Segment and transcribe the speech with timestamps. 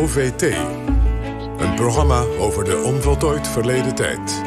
[0.00, 0.42] OVT.
[1.58, 4.42] Een programma over de onvoltooid verleden tijd.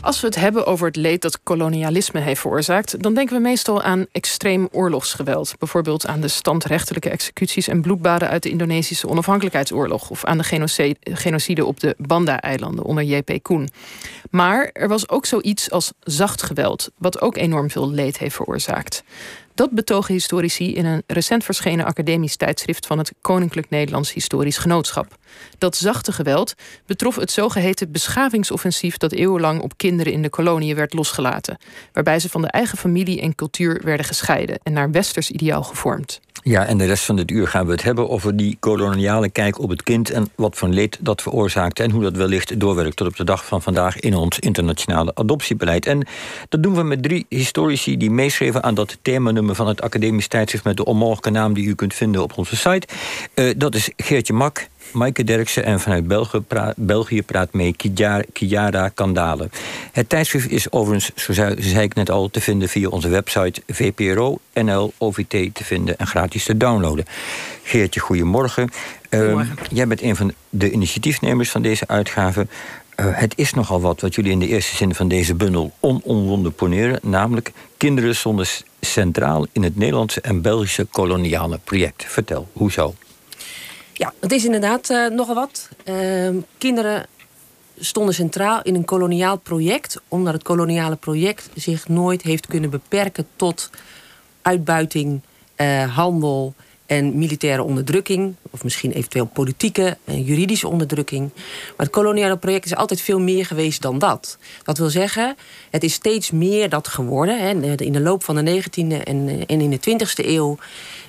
[0.00, 3.82] Als we het hebben over het leed dat kolonialisme heeft veroorzaakt, dan denken we meestal
[3.82, 5.54] aan extreem oorlogsgeweld.
[5.58, 11.64] Bijvoorbeeld aan de standrechtelijke executies en bloedbaden uit de Indonesische onafhankelijkheidsoorlog of aan de genocide
[11.64, 13.42] op de Banda-eilanden onder J.P.
[13.42, 13.68] Koen.
[14.30, 19.02] Maar er was ook zoiets als zacht geweld, wat ook enorm veel leed heeft veroorzaakt.
[19.54, 25.18] Dat betogen historici in een recent verschenen academisch tijdschrift van het Koninklijk Nederlands Historisch Genootschap.
[25.58, 26.54] Dat zachte geweld
[26.86, 31.58] betrof het zogeheten beschavingsoffensief dat eeuwenlang op kinderen in de koloniën werd losgelaten,
[31.92, 36.20] waarbij ze van de eigen familie en cultuur werden gescheiden en naar westers ideaal gevormd.
[36.42, 39.58] Ja, en de rest van dit uur gaan we het hebben over die koloniale kijk
[39.58, 43.06] op het kind en wat voor leed dat veroorzaakte en hoe dat wellicht doorwerkt tot
[43.06, 45.86] op de dag van vandaag in ons internationale adoptiebeleid.
[45.86, 46.06] En
[46.48, 48.98] dat doen we met drie historici die meeschreven aan dat
[49.48, 52.88] van het academisch tijdschrift met de onmogelijke naam die u kunt vinden op onze site.
[53.34, 57.76] Uh, dat is Geertje Mak, Maaike Derksen en vanuit België praat, België praat mee
[58.32, 59.48] Kiara Kandale.
[59.92, 64.38] Het tijdschrift is overigens, zo zei, ik net al, te vinden via onze website VPRO
[64.54, 67.04] NL OVT te vinden en gratis te downloaden.
[67.62, 68.70] Geertje, goedemorgen.
[69.10, 69.56] goedemorgen.
[69.60, 72.46] Uh, jij bent een van de initiatiefnemers van deze uitgave.
[73.00, 76.52] Uh, het is nogal wat wat jullie in de eerste zin van deze bundel onomwonden
[76.52, 82.04] poneren, namelijk kinderen zonder centraal in het Nederlandse en Belgische koloniale project.
[82.04, 82.94] Vertel, hoezo?
[83.92, 85.68] Ja, het is inderdaad uh, nogal wat.
[85.84, 86.28] Uh,
[86.58, 87.06] kinderen
[87.78, 93.26] stonden centraal in een koloniaal project, omdat het koloniale project zich nooit heeft kunnen beperken
[93.36, 93.70] tot
[94.42, 95.20] uitbuiting,
[95.56, 96.54] uh, handel
[96.90, 101.30] en militaire onderdrukking, of misschien eventueel politieke en juridische onderdrukking.
[101.34, 104.38] Maar het koloniale project is altijd veel meer geweest dan dat.
[104.62, 105.36] Dat wil zeggen,
[105.70, 107.64] het is steeds meer dat geworden.
[107.76, 110.58] In de loop van de 19e en in de 20e eeuw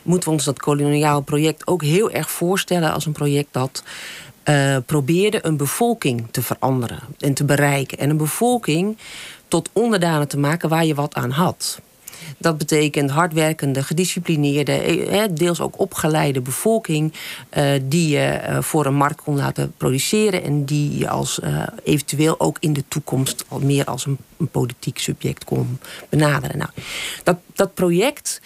[0.03, 3.83] moeten we ons dat koloniaal project ook heel erg voorstellen als een project dat
[4.45, 7.97] uh, probeerde een bevolking te veranderen en te bereiken.
[7.97, 8.97] En een bevolking
[9.47, 11.81] tot onderdanen te maken waar je wat aan had.
[12.37, 17.13] Dat betekent hardwerkende, gedisciplineerde, eh, deels ook opgeleide bevolking.
[17.57, 20.43] Uh, die je voor een markt kon laten produceren.
[20.43, 21.39] En die je als
[21.83, 25.79] eventueel ook in de toekomst al meer als een, een politiek subject kon
[26.09, 26.57] benaderen.
[26.57, 26.69] Nou,
[27.23, 28.41] dat, dat project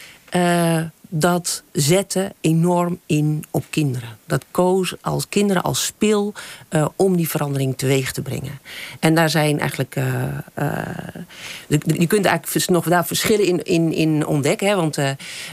[1.18, 4.18] dat zette enorm in op kinderen.
[4.26, 6.34] Dat koos als kinderen als spil
[6.70, 8.60] uh, om die verandering teweeg te brengen.
[9.00, 9.96] En daar zijn eigenlijk.
[9.96, 10.24] Uh,
[10.60, 14.68] uh, je kunt eigenlijk nog daar verschillen in, in, in ontdekken.
[14.68, 14.98] Hè, want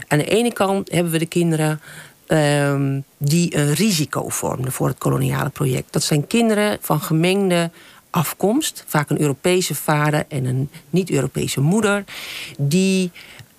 [0.07, 1.81] aan de ene kant hebben we de kinderen.
[2.27, 5.93] Ehm, die een risico vormden voor het koloniale project.
[5.93, 7.71] Dat zijn kinderen van gemengde
[8.09, 12.03] afkomst, vaak een Europese vader en een niet-Europese moeder,
[12.57, 13.11] die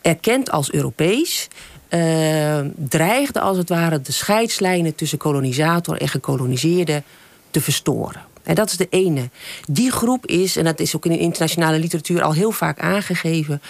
[0.05, 1.49] erkend als Europees
[1.91, 7.03] uh, dreigde als het ware de scheidslijnen tussen kolonisator en gekoloniseerde
[7.50, 8.33] te verstoren.
[8.45, 9.31] En dat is de ene.
[9.71, 13.62] Die groep is, en dat is ook in de internationale literatuur al heel vaak aangegeven,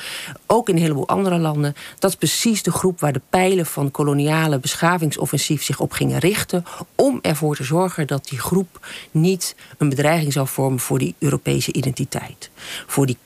[0.46, 3.90] ook in een heleboel andere landen, dat is precies de groep waar de pijlen van
[3.90, 6.64] koloniale beschavingsoffensief zich op gingen richten,
[6.94, 11.72] om ervoor te zorgen dat die groep niet een bedreiging zou vormen voor die Europese
[11.72, 12.50] identiteit.
[12.86, 13.16] Voor die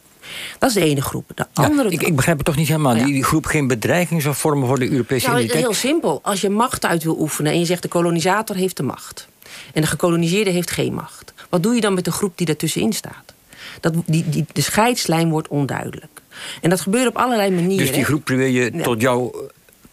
[0.59, 1.31] dat is de ene groep.
[1.35, 2.95] De andere ik, ik, begrijp het toch niet helemaal.
[2.95, 5.65] Die, die, groep geen bedreiging zou vormen voor de Europese nou, identiteit?
[5.65, 6.21] Heel simpel.
[6.23, 9.29] Als je macht uit wil oefenen en je zegt de kolonisator heeft de macht.
[9.73, 11.33] En de gekoloniseerde heeft geen macht.
[11.49, 13.35] Wat doe je dan met de groep die daartussenin staat?
[13.81, 16.21] Dat, die, die, de scheidslijn wordt onduidelijk.
[16.61, 17.87] En dat gebeurt op allerlei manieren.
[17.87, 19.35] Dus die groep probeer je tot jou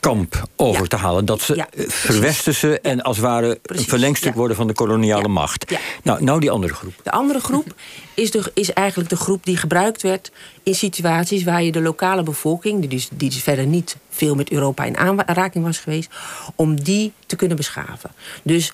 [0.05, 1.25] kamp over te halen.
[1.25, 5.73] Dat ze ja, verwestersen en als het ware een verlengstuk worden van de koloniale macht.
[6.03, 6.93] Nou, nou die andere groep.
[7.03, 7.73] De andere groep
[8.13, 10.31] is, de, is eigenlijk de groep die gebruikt werd
[10.63, 14.51] in situaties waar je de lokale bevolking, die dus, die dus verder niet veel met
[14.51, 16.09] Europa in aanraking was geweest,
[16.55, 18.11] om die te kunnen beschaven.
[18.43, 18.73] Dus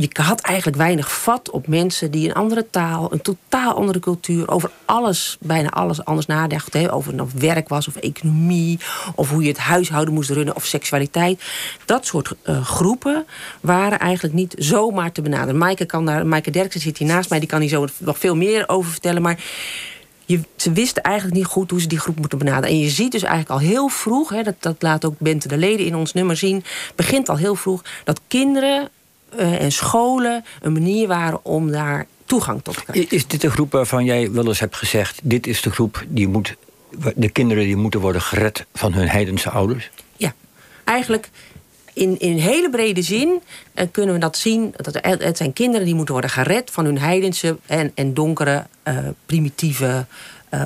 [0.00, 4.50] je had eigenlijk weinig vat op mensen die een andere taal, een totaal andere cultuur,
[4.50, 6.90] over alles, bijna alles anders nadachten.
[6.90, 8.78] Over het nou werk was of economie,
[9.14, 11.42] of hoe je het huishouden moest runnen of seksualiteit.
[11.84, 13.26] Dat soort uh, groepen
[13.60, 15.58] waren eigenlijk niet zomaar te benaderen.
[15.58, 18.36] Maaike, kan daar, Maaike Derksen zit hier naast mij, die kan hier zo nog veel
[18.36, 19.22] meer over vertellen.
[19.22, 19.40] Maar
[20.24, 22.68] je, ze wisten eigenlijk niet goed hoe ze die groep moeten benaderen.
[22.68, 25.56] En je ziet dus eigenlijk al heel vroeg, hè, dat, dat laat ook Bente de
[25.56, 26.64] Leden in ons nummer zien,
[26.94, 28.88] begint al heel vroeg dat kinderen
[29.38, 33.16] uh, en scholen een manier waren om daar toegang tot te krijgen.
[33.16, 36.28] Is dit de groep waarvan jij wel eens hebt gezegd: dit is de groep die
[36.28, 36.56] moet,
[37.14, 39.90] de kinderen die moeten worden gered van hun heidense ouders?
[40.16, 40.34] Ja,
[40.84, 41.30] eigenlijk
[41.92, 43.40] in, in hele brede zin
[43.74, 44.74] uh, kunnen we dat zien.
[44.76, 48.98] Dat het zijn kinderen die moeten worden gered van hun heidense en, en donkere, uh,
[49.26, 50.06] primitieve,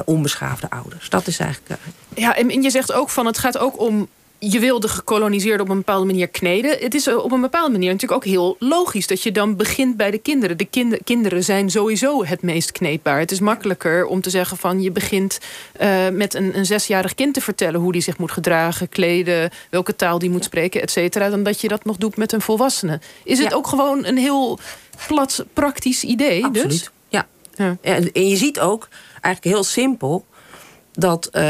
[0.04, 1.08] onbeschaafde ouders.
[1.08, 1.80] Dat is eigenlijk.
[2.14, 4.08] Ja, en je zegt ook van het gaat ook om
[4.50, 6.78] je wil de gekoloniseerden op een bepaalde manier kneden.
[6.78, 10.10] Het is op een bepaalde manier natuurlijk ook heel logisch dat je dan begint bij
[10.10, 10.58] de kinderen.
[10.58, 13.18] De kind kinderen zijn sowieso het meest kneedbaar.
[13.18, 15.38] Het is makkelijker om te zeggen van je begint
[15.80, 19.96] uh, met een, een zesjarig kind te vertellen hoe die zich moet gedragen, kleden, welke
[19.96, 23.00] taal die moet spreken, et cetera, dan dat je dat nog doet met een volwassene.
[23.24, 24.58] Is het ook gewoon een heel
[25.06, 26.44] plat praktisch idee?
[26.44, 26.70] Absoluut.
[26.70, 26.90] Dus?
[27.08, 27.26] Ja.
[27.54, 27.76] ja.
[27.80, 28.88] En je ziet ook
[29.20, 30.24] eigenlijk heel simpel
[30.92, 31.42] dat uh,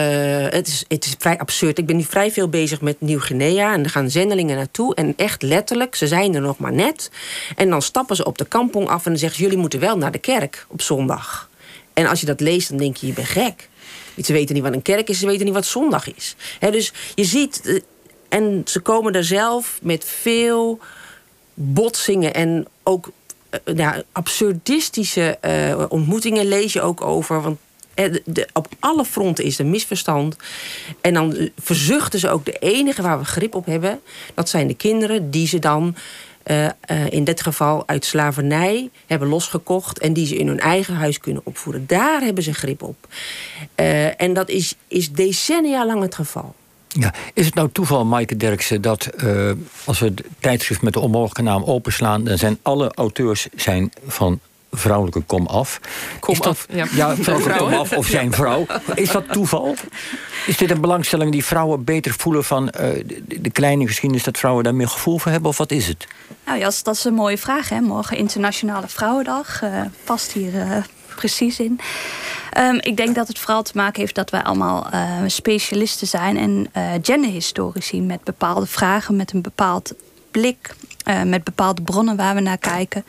[0.49, 1.79] het, is, het is vrij absurd.
[1.79, 4.95] Ik ben nu vrij veel bezig met Nieuw-Guinea en er gaan zendelingen naartoe.
[4.95, 7.11] En echt letterlijk, ze zijn er nog maar net.
[7.57, 10.13] En dan stappen ze op de kampong af en zeggen ze: Jullie moeten wel naar
[10.13, 11.51] de kerk op zondag.
[11.93, 13.69] En als je dat leest, dan denk je: Je bent gek.
[14.23, 16.37] Ze weten niet wat een kerk is, ze weten niet wat zondag is.
[16.61, 17.81] dus je ziet, eh,
[18.29, 20.79] en ze komen er zelf met veel
[21.55, 23.11] botsingen en ook
[23.65, 25.39] uh, ja, absurdistische
[25.89, 27.43] ontmoetingen lees je ook over.
[27.43, 27.59] Want
[27.95, 30.37] de, op alle fronten is er misverstand.
[31.01, 34.01] En dan verzuchten ze ook de enige waar we grip op hebben.
[34.35, 35.97] Dat zijn de kinderen die ze dan
[36.47, 36.69] uh,
[37.11, 39.99] in dit geval uit slavernij hebben losgekocht.
[39.99, 41.87] En die ze in hun eigen huis kunnen opvoeden.
[41.87, 43.09] Daar hebben ze grip op.
[44.17, 46.55] En dat is, is decennia lang het geval.
[46.89, 49.11] Ja, is het nou toeval, Maaike Derksen, dat
[49.85, 54.41] als we het tijdschrift met de onmogelijke naam openslaan, dan zijn alle auteurs zijn van
[54.77, 55.81] vrouwelijke kom af.
[56.21, 56.87] Kom af, ja.
[56.95, 58.67] ja vrouwelijke kom af of zijn vrouw.
[58.95, 59.75] Is dat toeval?
[60.47, 62.71] Is dit een belangstelling die vrouwen beter voelen van uh,
[63.07, 64.25] de, de, kleine geschiedenis...
[64.25, 66.07] dat vrouwen daar meer gevoel voor hebben, of wat is het?
[66.47, 67.69] Nou ja, dat is een mooie vraag.
[67.69, 67.81] Hè?
[67.81, 69.63] Morgen Internationale Vrouwendag.
[69.63, 70.77] Uh, past hier uh,
[71.17, 71.81] precies in.
[72.59, 74.87] Um, ik denk dat het vooral te maken heeft dat wij allemaal
[75.27, 76.37] specialisten zijn...
[76.37, 76.71] en
[77.03, 79.95] genderhistorici met bepaalde vragen, met een bepaald
[80.31, 80.75] blik...
[81.25, 83.05] met bepaalde bronnen waar we naar kijken...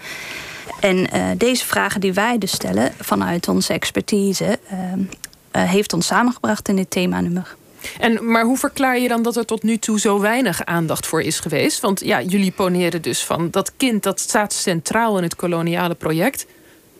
[0.83, 6.05] En uh, deze vragen die wij dus stellen vanuit onze expertise, uh, uh, heeft ons
[6.05, 7.55] samengebracht in dit themanummer.
[7.99, 11.21] En, maar hoe verklaar je dan dat er tot nu toe zo weinig aandacht voor
[11.21, 11.79] is geweest?
[11.79, 16.45] Want ja, jullie poneren dus van dat kind dat staat centraal in het koloniale project.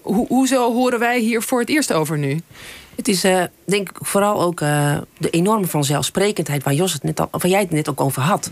[0.02, 2.42] Ho hoezo horen wij hier voor het eerst over nu?
[2.96, 7.20] Het is uh, denk ik vooral ook uh, de enorme vanzelfsprekendheid waar, Jos het net
[7.20, 8.50] al, waar jij het net ook over had.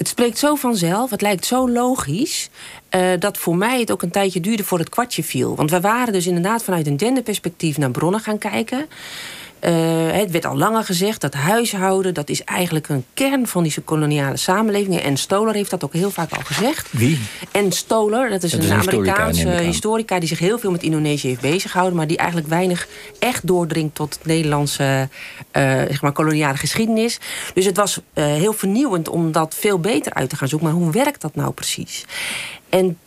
[0.00, 2.50] Het spreekt zo vanzelf, het lijkt zo logisch.
[2.90, 5.56] Uh, dat voor mij het ook een tijdje duurde voor het kwartje viel.
[5.56, 8.86] Want we waren dus inderdaad vanuit een genderperspectief naar bronnen gaan kijken.
[9.60, 12.14] Uh, het werd al langer gezegd dat huishouden...
[12.14, 15.02] dat is eigenlijk een kern van die koloniale samenlevingen.
[15.02, 16.88] En Stoler heeft dat ook heel vaak al gezegd.
[16.90, 17.20] Wie?
[17.50, 20.18] En Stoler, dat is een, Amerikaanse historica...
[20.18, 21.96] die zich heel veel met Indonesië heeft bezighouden...
[21.96, 25.08] maar die eigenlijk weinig echt doordringt tot het Nederlandse
[25.52, 27.18] uh, zeg maar koloniale geschiedenis.
[27.54, 30.68] Dus het was uh, heel vernieuwend om dat veel beter uit te gaan zoeken.
[30.68, 32.04] Maar hoe werkt dat nou precies?
[32.68, 32.98] En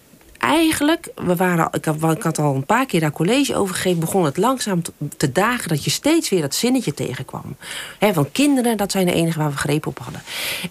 [0.44, 4.00] eigenlijk, we waren, ik, had, ik had al een paar keer daar college over gegeven,
[4.00, 4.82] begon het langzaam
[5.18, 7.56] te, dagen dat je steeds weer dat zinnetje tegenkwam.
[8.00, 10.22] He, van kinderen, dat zijn de enige waar we greep op hadden.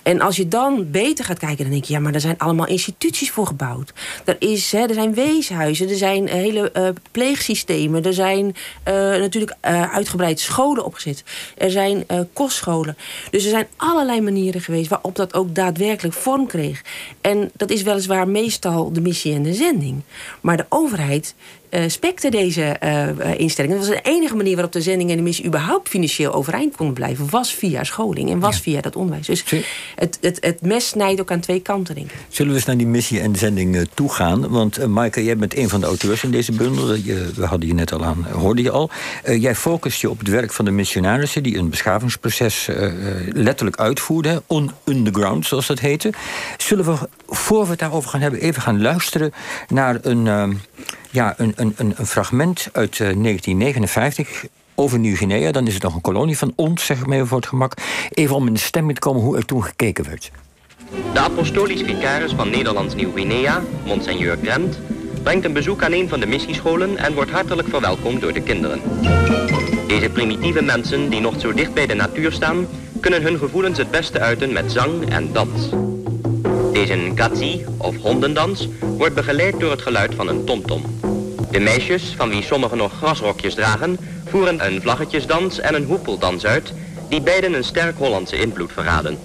[0.03, 2.67] En als je dan beter gaat kijken, dan denk je, ja, maar er zijn allemaal
[2.67, 3.93] instituties voor gebouwd.
[4.25, 8.55] Er, is, er zijn weeshuizen, er zijn hele uh, pleegsystemen, er zijn uh,
[8.95, 9.55] natuurlijk
[9.93, 11.25] uitgebreid scholen opgezet,
[11.57, 12.97] er zijn kostscholen.
[13.31, 16.83] Dus er zijn allerlei manieren geweest waarop dat ook daadwerkelijk vorm kreeg.
[17.21, 19.61] En dat is weliswaar meestal de missie en de
[20.41, 21.35] Maar de overheid
[21.87, 23.79] spekte deze uh, instellingen.
[23.79, 26.95] Dat was de enige manier waarop de zending en de missie überhaupt financieel overeind konden
[26.95, 29.27] blijven, was via scholing en was via dat onderwijs.
[29.27, 29.45] Dus
[29.95, 32.17] het, het, het mes snijdt ook aan twee kanten, denk ik.
[32.29, 34.49] Zullen we eens naar die missie en zending toe gaan?
[34.49, 36.94] Want uh, Maaike, jij bent een van de auteurs in deze bundel.
[36.94, 38.91] Je, we hadden je net al aan, hoorde je al.
[39.25, 42.69] jij focust je op het werk van de missionarissen die een beschavingsproces
[43.32, 46.13] letterlijk uitvoerden, on underground zoals dat heette.
[46.56, 49.32] Zullen we, voor we het daarover gaan hebben, even gaan luisteren
[49.69, 50.61] naar een
[51.13, 55.53] ja, een, een, een fragment uit 1959 eh, over Nieuw-Guinea.
[55.53, 57.75] Dan is het nog een kolonie van ons, zeg maar even voor het gemak.
[58.11, 60.31] Even om in de stemming te komen hoe er toen gekeken werd.
[61.13, 64.79] De apostolisch vicaris van Nederlands Nieuw-Guinea, Monseigneur Grant,
[65.23, 68.81] brengt een bezoek aan een van de missiescholen en wordt hartelijk verwelkomd door de kinderen.
[69.87, 72.67] Deze primitieve mensen, die nog zo dicht bij de natuur staan,
[73.01, 75.69] kunnen hun gevoelens het beste uiten met zang en dans.
[76.73, 80.92] Deze gatsi, of hondendans, wordt begeleid door het geluid van een tomtom.
[81.53, 86.73] De meisjes, van wie sommigen nog grasrokjes dragen, voeren een vlaggetjesdans en een hoepeldans uit,
[87.09, 89.19] die beiden een sterk Hollandse invloed verraden.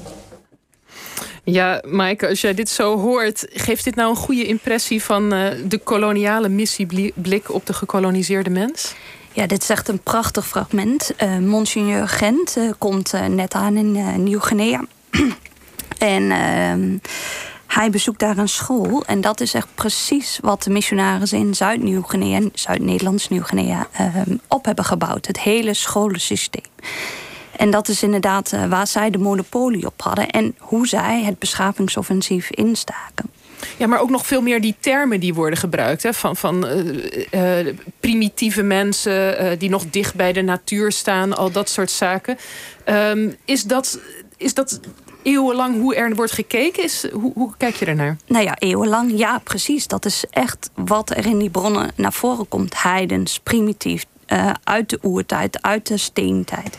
[1.43, 5.47] Ja, Maaike, als jij dit zo hoort, geeft dit nou een goede impressie van uh,
[5.65, 8.95] de koloniale missieblik op de gekoloniseerde mens?
[9.33, 11.11] Ja, dit is echt een prachtig fragment.
[11.23, 14.85] Uh, Monseigneur Gent uh, komt net aan in Nieuw-Guinea.
[15.97, 16.99] En uh,
[17.77, 19.03] hij bezoekt daar een school.
[19.05, 22.49] En dat is echt precies wat de missionarissen in Zuid-Nieuw-Guinea...
[22.53, 24.15] Zuid-Nederlands Nieuw-Guinea uh,
[24.47, 25.27] op hebben gebouwd.
[25.27, 26.71] Het hele scholensysteem.
[27.57, 31.39] En dat is inderdaad uh, waar zij de monopolie op hadden en hoe zij het
[31.39, 33.29] beschavingsoffensief instaken.
[33.77, 36.03] Ja, maar ook nog veel meer die termen die worden gebruikt.
[36.03, 41.51] Hè, van van uh, uh, primitieve mensen die nog dicht bij de natuur staan, al
[41.51, 42.37] dat soort zaken.
[42.85, 43.99] Um, is, dat,
[44.37, 44.79] is dat
[45.23, 46.83] eeuwenlang hoe er wordt gekeken?
[46.83, 48.17] Is, hoe, hoe kijk je ernaar?
[48.25, 49.87] Nou ja, eeuwenlang, ja, precies.
[49.87, 52.81] Dat is echt wat er in die bronnen naar voren komt.
[52.81, 56.77] Heidens, primitief, uh, uit de oertijd, uit de steentijd.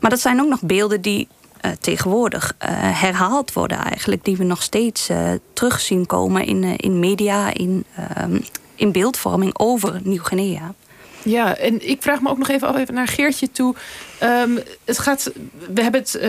[0.00, 1.28] Maar dat zijn ook nog beelden die
[1.64, 2.68] uh, tegenwoordig uh,
[3.00, 4.24] herhaald worden eigenlijk.
[4.24, 5.10] Die we nog steeds
[5.52, 8.38] terug zien komen in, in media, in, ehm,
[8.74, 10.74] in beeldvorming over Nieuw-Guinea.
[11.22, 13.74] Ja, en ik vraag me ook nog even af even naar Geertje toe.
[14.22, 15.32] Um, het gaat,
[15.72, 16.20] we hebben het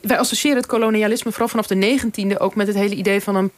[0.00, 3.52] wij associëren het kolonialisme vooral vanaf de 19e ook met het hele idee van een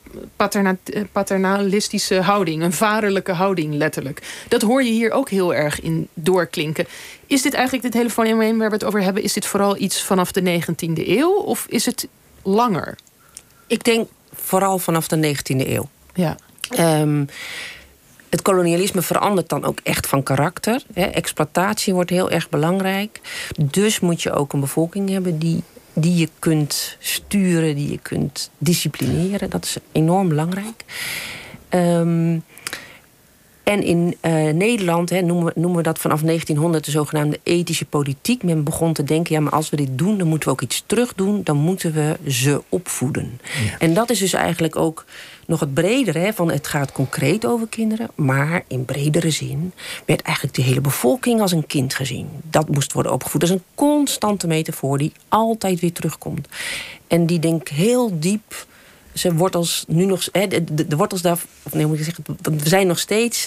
[1.13, 4.45] paternalistische houding, een vaderlijke houding letterlijk.
[4.49, 6.87] Dat hoor je hier ook heel erg in doorklinken.
[7.27, 10.03] Is dit eigenlijk dit hele fenomeen waar we het over hebben, is dit vooral iets
[10.03, 12.09] vanaf de 19e eeuw of is het
[12.43, 12.99] langer?
[13.67, 15.89] Ik denk vooral vanaf de 19e eeuw.
[16.15, 16.37] Ja.
[17.01, 17.27] Um,
[18.33, 20.83] het kolonialisme verandert dan ook echt van karakter.
[20.95, 23.21] Exploitatie wordt heel erg belangrijk.
[23.57, 28.51] Dus moet je ook een bevolking hebben die die je kunt sturen, die je kunt
[28.59, 29.51] disciplineren.
[29.51, 30.85] Dat is enorm belangrijk.
[31.71, 32.45] Um,
[33.63, 37.85] en in uh, Nederland hè, noemen, we, noemen we dat vanaf 1900 de zogenaamde ethische
[37.85, 38.43] politiek.
[38.43, 40.85] Men begon te denken, ja, maar als we dit doen, dan moeten we ook iets
[40.87, 41.41] terug doen.
[41.45, 43.41] Dan moeten we ze opvoeden.
[43.43, 43.79] Ja.
[43.79, 45.05] En dat is dus eigenlijk ook
[45.53, 46.19] nog het bredere.
[46.19, 48.11] Hè, van het gaat concreet over kinderen.
[48.15, 49.73] Maar in bredere zin
[50.05, 52.29] werd eigenlijk de hele bevolking als een kind gezien.
[52.51, 53.41] Dat moest worden opgevoed.
[53.41, 56.49] Dat is een constante metafoor die altijd weer terugkomt.
[57.07, 58.67] En die denk heel diep
[59.13, 60.29] zijn wortels nu nog.
[60.33, 61.39] Hè, de, de, wortels daar.
[61.63, 62.25] Of nee, moet ik zeggen.
[62.43, 63.47] We zijn nog steeds.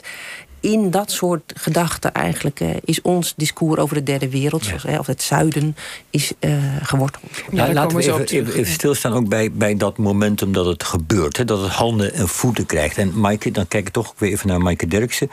[0.60, 4.68] In dat soort gedachten eigenlijk uh, is ons discours over de derde wereld, ja.
[4.68, 5.76] zoals, hè, of het zuiden,
[6.10, 7.24] is uh, geworteld.
[7.52, 11.38] Ja, laten we even, even, even, stilstaan ook bij, bij dat momentum dat het gebeurt.
[11.38, 12.98] Hè, dat het handen en voeten krijgt.
[12.98, 15.30] En Maaike, dan kijk ik toch weer even naar Maaike Derksen.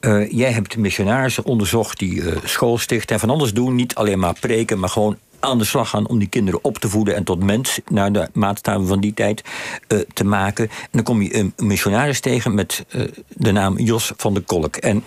[0.00, 3.74] Uh, jij hebt missionarissen onderzocht die school stichten en van alles doen.
[3.74, 6.88] Niet alleen maar preken, maar gewoon aan de slag gaan om die kinderen op te
[6.88, 9.42] voeden en tot mens, naar de maatstaven van die tijd,
[9.88, 10.68] uh, te maken.
[10.68, 14.76] En dan kom je een missionaris tegen met uh, de naam Jos van de Kolk.
[14.76, 15.04] En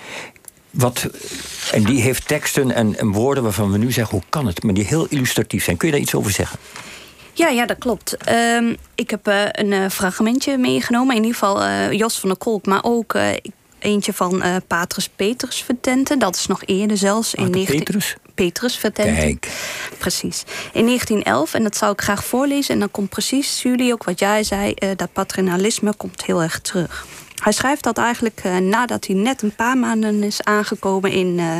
[0.69, 1.07] wat,
[1.71, 4.63] en die heeft teksten en, en, woorden waarvan we nu zeggen: hoe kan het?
[4.63, 5.77] Maar die heel illustratief zijn.
[5.77, 6.59] Kun je daar iets over zeggen?
[7.33, 8.17] Ja, ja, dat klopt.
[8.29, 11.15] Um, ik heb uh, een fragmentje meegenomen.
[11.15, 13.17] In ieder geval Jos van der Kolk, maar ook
[13.79, 16.19] eentje van Patrus Petrus Vertenten.
[16.19, 17.33] Dat is nog eerder zelfs.
[17.33, 17.77] in 19...
[17.77, 18.15] Petrus?
[18.35, 19.15] Petrus Vertenten.
[19.15, 19.47] Kijk.
[19.97, 20.43] Precies.
[20.73, 22.73] In 1911, en dat zou ik graag voorlezen...
[22.73, 24.73] en dan komt precies, jullie ook wat jij zei...
[24.79, 27.05] Uh, dat paternalisme komt heel erg terug.
[27.35, 31.57] Hij schrijft dat eigenlijk uh, nadat hij net een paar maanden is aangekomen in uh,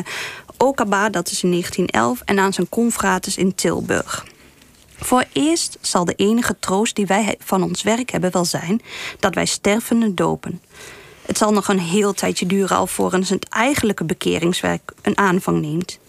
[0.58, 4.25] Okaba, dat is in 1911, en aan zijn confrates in Tilburg.
[4.98, 8.82] Voor eerst zal de enige troost die wij van ons werk hebben wel zijn
[9.20, 10.62] dat wij stervenden dopen.
[11.25, 16.00] Het zal nog een heel tijdje duren alvorens het eigenlijke bekeringswerk een aanvang neemt.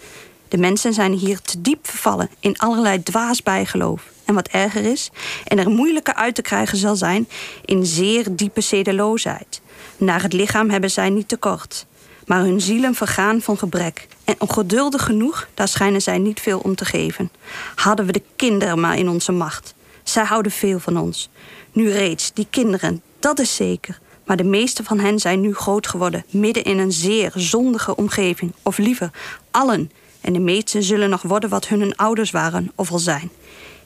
[0.48, 4.02] De mensen zijn hier te diep vervallen in allerlei dwaas bijgeloof.
[4.24, 5.10] En wat erger is,
[5.44, 7.28] en er moeilijker uit te krijgen zal zijn,
[7.64, 9.60] in zeer diepe zedeloosheid.
[9.96, 11.86] Naar het lichaam hebben zij niet tekort,
[12.26, 14.06] maar hun zielen vergaan van gebrek.
[14.24, 17.30] En ongeduldig genoeg, daar schijnen zij niet veel om te geven.
[17.74, 19.74] Hadden we de kinderen maar in onze macht.
[20.02, 21.30] Zij houden veel van ons.
[21.72, 23.98] Nu reeds, die kinderen, dat is zeker.
[24.24, 28.52] Maar de meeste van hen zijn nu groot geworden, midden in een zeer zondige omgeving.
[28.62, 29.10] Of liever,
[29.50, 29.90] allen
[30.26, 33.30] en de meesten zullen nog worden wat hun ouders waren of al zijn.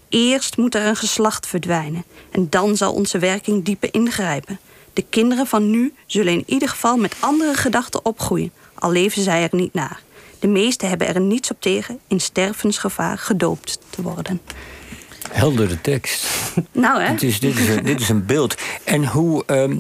[0.09, 4.59] Eerst moet er een geslacht verdwijnen en dan zal onze werking dieper ingrijpen.
[4.93, 9.43] De kinderen van nu zullen in ieder geval met andere gedachten opgroeien, al leven zij
[9.43, 10.01] er niet naar.
[10.39, 14.41] De meesten hebben er niets op tegen in stervensgevaar gedoopt te worden.
[15.31, 16.27] Heldere tekst.
[16.73, 17.11] Nou, hè?
[17.11, 18.55] Dit is, dit is, een, dit is een beeld.
[18.85, 19.79] En hoe, um,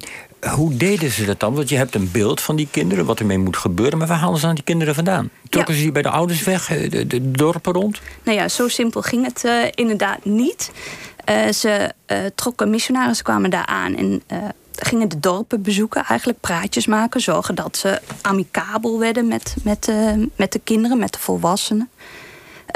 [0.48, 1.54] hoe deden ze dat dan?
[1.54, 3.98] Want je hebt een beeld van die kinderen, wat ermee moet gebeuren.
[3.98, 5.30] Maar waar halen ze dan die kinderen vandaan?
[5.48, 8.00] Trokken ze die bij de ouders weg, eh, de, de, dorpen rond?
[8.22, 10.70] Nou ja, zo simpel ging het uh, inderdaad niet.
[11.30, 14.22] Uh, ze uh, trokken, missionarissen kwamen daar aan en
[14.74, 16.04] gingen de dorpen bezoeken.
[16.04, 19.92] Eigenlijk praatjes maken, zorgen dat ze amicabel werden met, met,
[20.36, 21.90] met de kinderen, met de volwassenen.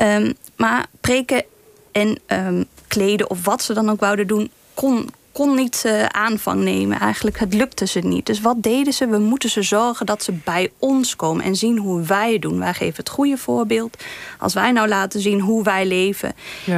[0.03, 1.45] Um, maar preken
[1.93, 6.63] en um, kleden of wat ze dan ook wouden doen, kon kon niet uh, aanvang
[6.63, 7.01] nemen.
[7.01, 8.27] Eigenlijk, het lukte ze niet.
[8.27, 9.07] Dus wat deden ze?
[9.07, 12.59] We moeten ze zorgen dat ze bij ons komen en zien hoe wij het doen.
[12.59, 14.05] Wij geven het goede voorbeeld.
[14.39, 16.35] Als wij nou laten zien hoe wij leven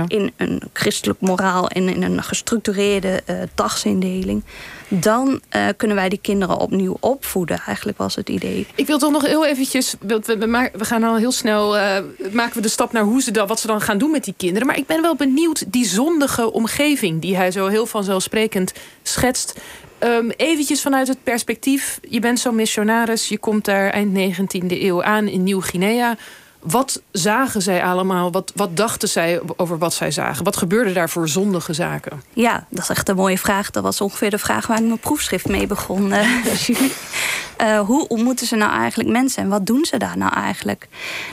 [0.07, 4.43] in een christelijk moraal en in een gestructureerde uh, dagsindeling,
[4.89, 7.61] dan uh, kunnen wij die kinderen opnieuw opvoeden.
[7.67, 8.67] Eigenlijk was het idee.
[8.75, 9.95] Ik wil toch nog heel eventjes.
[10.01, 11.77] We, we, we gaan al heel snel.
[11.77, 11.97] Uh,
[12.33, 14.35] maken we de stap naar hoe ze dan, wat ze dan gaan doen met die
[14.37, 14.67] kinderen.
[14.67, 19.61] Maar ik ben wel benieuwd, die zondige omgeving die hij zo heel vanzelfsprekend schetst.
[20.01, 22.01] Um, eventjes vanuit het perspectief.
[22.09, 23.29] Je bent zo'n missionaris.
[23.29, 26.17] Je komt daar eind 19e eeuw aan in Nieuw-Guinea.
[26.67, 28.33] Wat zagen zij allemaal?
[28.33, 30.45] Wat, wat dachten zij over wat zij zagen?
[30.45, 32.23] Wat gebeurde daar voor zondige zaken?
[32.33, 33.71] Ja, dat is echt een mooie vraag.
[33.71, 36.13] Dat was ongeveer de vraag waar ik mijn proefschrift mee begon.
[36.13, 40.89] uh, hoe ontmoeten ze nou eigenlijk mensen en wat doen ze daar nou eigenlijk?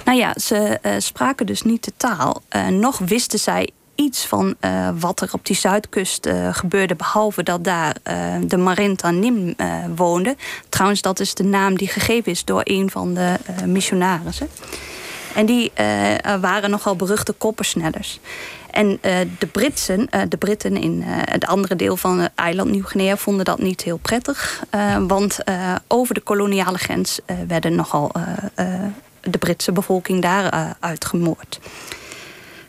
[0.06, 2.42] Nou ja, ze uh, spraken dus niet de taal.
[2.56, 7.44] Uh, nog wisten zij iets van uh, wat er op die zuidkust uh, gebeurde, behalve
[7.44, 9.56] dat daar uh, de Marinta Nim
[9.96, 10.36] woonde.
[10.70, 13.36] Trouwens, dat is de naam die gegeven is door een van de
[13.66, 14.48] missionarissen.
[15.36, 18.20] En die uh, waren nogal beruchte koppersnellers.
[18.72, 19.00] En uh,
[19.40, 23.82] de, Britsen, de Britten in het andere deel van het eiland Nieuw-Guinea vonden dat niet
[23.82, 24.64] heel prettig.
[25.08, 25.40] want
[25.88, 28.12] over de koloniale grens werden nogal
[29.22, 31.60] de Britse bevolking daar uitgemoord.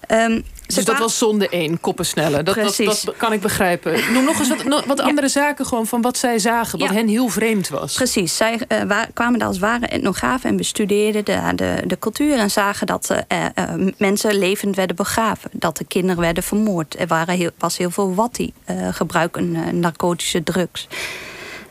[0.09, 2.44] Um, dus dat was zonde één, koppen snellen.
[2.44, 4.12] Dat, dat, dat, kan ik begrijpen.
[4.12, 7.28] Noem nog eens wat, wat andere zaken gewoon van wat zij zagen, wat hen heel
[7.28, 7.94] vreemd was.
[7.94, 12.50] Precies, zij uh, kwamen daar als ware etnografen en bestudeerden de, de, de cultuur en
[12.50, 13.44] zagen dat uh,
[13.78, 17.00] uh, mensen levend werden begraven, dat de kinderen werden vermoord.
[17.00, 18.52] Er waren heel, was heel veel watti,
[18.90, 20.88] gebruiken narcotische drugs.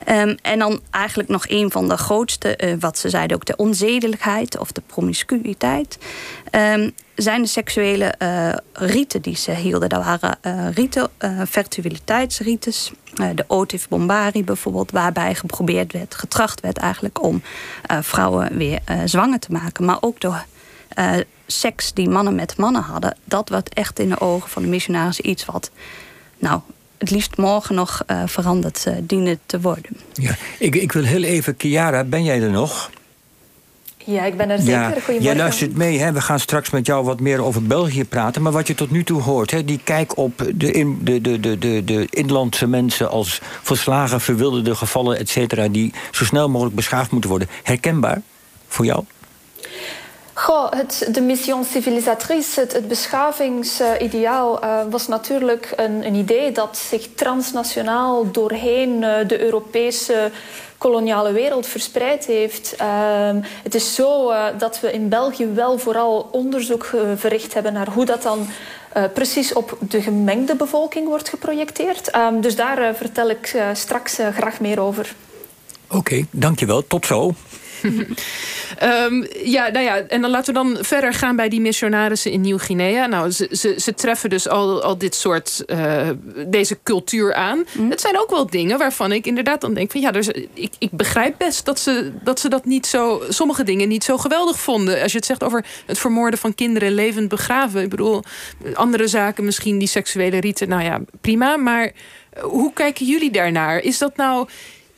[0.10, 3.56] Um, en dan eigenlijk nog een van de grootste, uh, wat ze zeiden ook, de
[3.56, 5.98] onzedelijkheid of de promiscuïteit.
[6.52, 9.90] Um, zijn de seksuele uh, riten die ze hielden.
[9.90, 11.10] Dat waren uh, riten,
[11.50, 12.92] fertiliteitsrites.
[13.36, 17.42] de otif bombari bijvoorbeeld, waarbij geprobeerd werd, getracht werd eigenlijk om
[18.02, 19.86] vrouwen weer zwanger te maken.
[19.86, 20.46] Maar ook door
[21.48, 23.18] seks die mannen met mannen hadden.
[23.24, 25.72] Dat werd echt in de ogen van de missionarissen iets wat
[26.38, 26.62] nou,
[27.04, 29.98] het liefst morgen nog uh, veranderd uh, dienen te worden.
[30.14, 32.90] Ja, ik, ik wil heel even, Kiara, ben jij er nog?
[34.06, 34.72] Ja, ik ben er zeker.
[34.72, 35.22] Ja, Goedemorgen.
[35.22, 36.12] Jij luistert mee, hè?
[36.12, 38.42] we gaan straks met jou wat meer over België praten.
[38.42, 39.66] Maar wat je tot nu toe hoort, hè?
[39.66, 44.76] die kijk op de, in, de, de, de, de, de inlandse mensen als verslagen, verwilderde
[44.76, 47.48] gevallen, et cetera, die zo snel mogelijk beschaafd moeten worden.
[47.64, 48.22] Herkenbaar
[48.68, 49.04] voor jou?
[50.34, 57.08] Goh, het, de mission civilisatrice, het, beschavingsideaal, uh, was natuurlijk een, een, idee dat zich
[57.16, 60.32] transnationaal doorheen uh, de Europese
[60.78, 62.76] koloniale wereld verspreid heeft.
[62.82, 63.30] Uh,
[63.64, 68.06] het is zo uh, dat we in België wel vooral onderzoek verricht hebben naar hoe
[68.06, 68.48] dat dan
[69.14, 72.10] precies op de gemengde bevolking wordt geprojecteerd.
[72.10, 75.16] Ehm, dus daar vertel ik straks graag meer over.
[75.90, 76.88] Oké, dankjewel.
[76.88, 77.34] Tot zo.
[77.84, 82.42] Um, ja, nou ja, en dan laten we dan verder gaan bij die missionarissen in
[82.42, 83.06] Nieuw-Guinea.
[83.06, 86.10] Nou, ze, ze, ze, treffen dus al, al dit soort, uh,
[86.48, 87.66] deze cultuur aan.
[87.74, 87.90] Mm.
[87.90, 90.92] Het zijn ook wel dingen waarvan ik inderdaad dan denk van ja, dus, ik, ik
[90.92, 95.02] begrijp best dat ze, dat ze dat niet zo, sommige dingen niet zo geweldig vonden.
[95.02, 97.82] Als je het zegt over het vermoorden van kinderen levend begraven.
[97.82, 98.24] Ik bedoel,
[98.74, 101.58] andere zaken, misschien die seksuele riten, nou ja, prima.
[101.58, 101.92] Maar
[102.42, 103.80] hoe kijken jullie daarnaar?
[103.80, 104.48] Is dat nou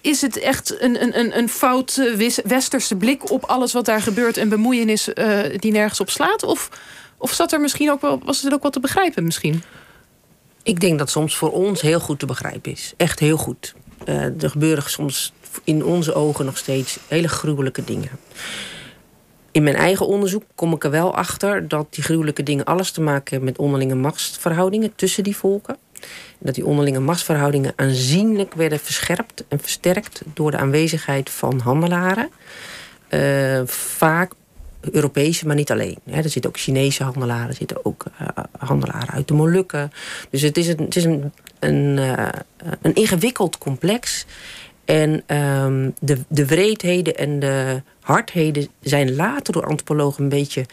[0.05, 4.49] is het echt een, een, een fout westerse blik op alles wat daar gebeurt en
[4.49, 6.43] bemoeienis uh, die nergens op slaat?
[6.43, 6.69] Of,
[7.17, 9.63] of zat er misschien ook wel, was het ook wat te begrijpen misschien?
[10.63, 12.93] Ik denk dat soms voor ons heel goed te begrijpen is.
[12.97, 13.73] Echt heel goed.
[14.05, 18.11] Uh, er gebeuren soms in onze ogen nog steeds hele gruwelijke dingen.
[19.51, 23.01] In mijn eigen onderzoek kom ik er wel achter dat die gruwelijke dingen alles te
[23.01, 25.77] maken hebben met onderlinge machtsverhoudingen tussen die volken
[26.39, 32.29] dat die onderlinge machtsverhoudingen aanzienlijk werden verscherpt en versterkt door de aanwezigheid van handelaren.
[33.09, 34.33] Uh, vaak
[34.91, 35.97] Europese, maar niet alleen.
[36.05, 39.91] er zitten ook Chinese handelaren, er zitten ook uh, handelaren uit de Molukken.
[40.29, 42.27] Dus het is een, het is een, een, uh,
[42.81, 44.25] een ingewikkeld complex.
[44.85, 50.65] En um, de, de wreedheden en de hardheden zijn later door antropologen een beetje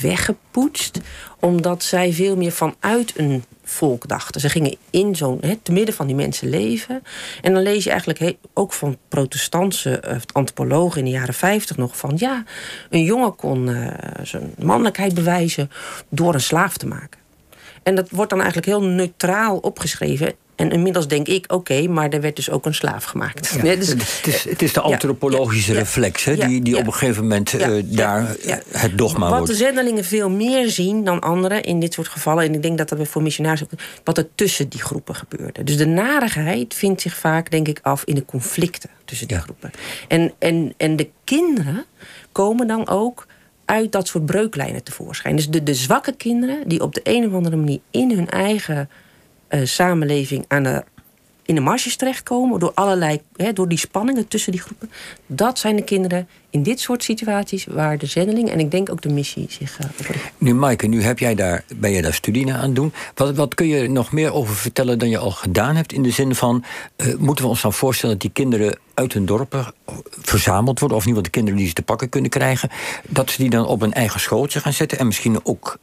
[0.00, 1.00] weggepoetst.
[1.40, 4.40] Omdat zij veel meer vanuit een volk dachten.
[4.40, 7.02] Ze gingen in zo'n, te midden van die mensen leven.
[7.42, 11.96] En dan lees je eigenlijk ook van protestantse uh, antropologen in de jaren 50 nog
[11.96, 12.44] van ja,
[12.90, 13.90] een jongen kon uh,
[14.22, 15.70] zijn mannelijkheid bewijzen
[16.08, 17.20] door een slaaf te maken.
[17.82, 20.34] En dat wordt dan eigenlijk heel neutraal opgeschreven.
[20.56, 23.58] En inmiddels denk ik, oké, maar er werd dus ook een slaaf gemaakt.
[23.62, 27.22] Ja, dus, het, is, het is de antropologische reflex hè, die, die op een gegeven
[27.22, 28.36] moment uh, daar
[28.70, 29.46] het dogma wat wordt.
[29.46, 32.44] Wat de zendelingen veel meer zien dan anderen in dit soort gevallen...
[32.44, 33.70] en ik denk dat dat voor missionaris ook...
[34.04, 35.64] wat er tussen die groepen gebeurde.
[35.64, 39.70] Dus de narigheid vindt zich vaak, denk ik, af in de conflicten tussen die groepen.
[40.08, 41.84] En, en, en de kinderen
[42.32, 43.26] komen dan ook
[43.64, 45.36] uit dat soort breuklijnen tevoorschijn.
[45.36, 48.88] Dus de, de zwakke kinderen die op de een of andere manier in hun eigen
[49.50, 50.84] uh, samenleving aan de,
[51.46, 54.90] in de marges terechtkomen, door allerlei, hè, door die spanningen tussen die groepen.
[55.26, 59.02] Dat zijn de kinderen in dit soort situaties waar de zendeling en ik denk ook
[59.02, 59.86] de missie zich uh,
[60.38, 62.92] Nu, Maaike, nu heb jij daar, ben je daar studie aan doen.
[63.14, 65.92] Wat, wat kun je nog meer over vertellen dan je al gedaan hebt?
[65.92, 66.64] In de zin van,
[66.96, 69.72] uh, moeten we ons dan voorstellen dat die kinderen uit hun dorpen
[70.08, 72.70] verzameld worden, of ieder geval de kinderen die ze te pakken kunnen krijgen,
[73.08, 75.78] dat ze die dan op een eigen schooltje gaan zetten en misschien ook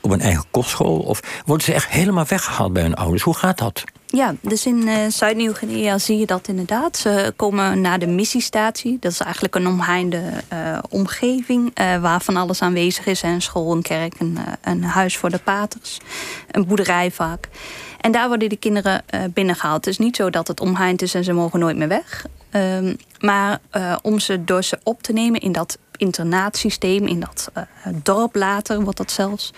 [0.00, 0.98] op een eigen kostschool?
[0.98, 3.22] Of worden ze echt helemaal weggehaald bij hun ouders?
[3.22, 3.84] Hoe gaat dat?
[4.10, 6.96] Ja, dus in uh, Zuid-Nieuw-Guinea zie je dat inderdaad.
[6.96, 8.96] Ze komen naar de missiestatie.
[9.00, 13.22] Dat is eigenlijk een omheinde uh, omgeving uh, waar van alles aanwezig is.
[13.22, 15.98] Een school, een kerk, een, een huis voor de paters,
[16.50, 17.48] een boerderij vaak.
[18.00, 19.84] En daar worden de kinderen binnengehaald.
[19.84, 22.26] Het is niet zo dat het omheind is en ze mogen nooit meer weg.
[22.50, 23.60] Ehm, maar
[24.02, 27.62] om ze door ze op te nemen in dat internaatsysteem, in dat uh,
[28.02, 29.52] dorp later wordt dat zelfs.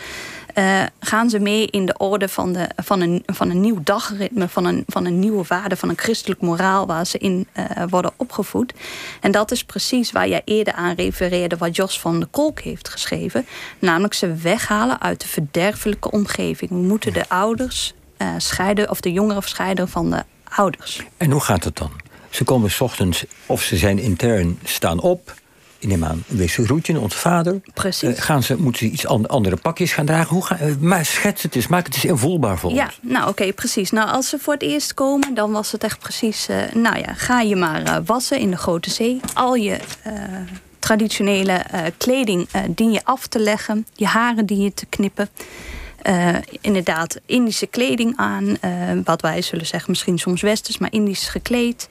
[0.55, 4.49] Uh, gaan ze mee in de orde van, de, van, een, van een nieuw dagritme,
[4.49, 8.13] van een, van een nieuwe waarde, van een christelijk moraal waar ze in uh, worden
[8.17, 8.73] opgevoed.
[9.21, 12.89] En dat is precies waar jij eerder aan refereerde, wat Jos van de Kolk heeft
[12.89, 13.47] geschreven.
[13.79, 16.71] Namelijk ze weghalen uit de verderfelijke omgeving.
[16.71, 17.95] We moeten de ouders
[18.37, 21.03] scheiden, of de jongeren scheiden van de ouders.
[21.17, 21.91] En hoe gaat het dan?
[22.31, 25.35] Ze komen s ochtends, of ze zijn intern, staan op
[25.81, 27.61] ik neem aan, wees Roetje, onze vader.
[27.75, 28.09] Precies.
[28.09, 30.35] Uh, gaan ze, moeten ze iets andere pakjes gaan dragen?
[30.35, 32.99] Hoe ga, uh, maar schets het eens, maak het eens invoelbaar voor ja, ons.
[33.01, 33.91] nou oké, okay, precies.
[33.91, 36.49] Nou, als ze voor het eerst komen, dan was het echt precies...
[36.49, 39.21] Uh, nou ja, ga je maar wassen in de Grote Zee.
[39.35, 39.79] Al je
[40.79, 41.65] traditionele
[41.97, 43.87] kleding dien je af te leggen.
[43.95, 45.29] Je haren dien je te knippen.
[46.61, 48.57] inderdaad, Indische kleding aan.
[49.05, 51.89] wat wij zullen zeggen, misschien soms westers, maar Indisch gekleed.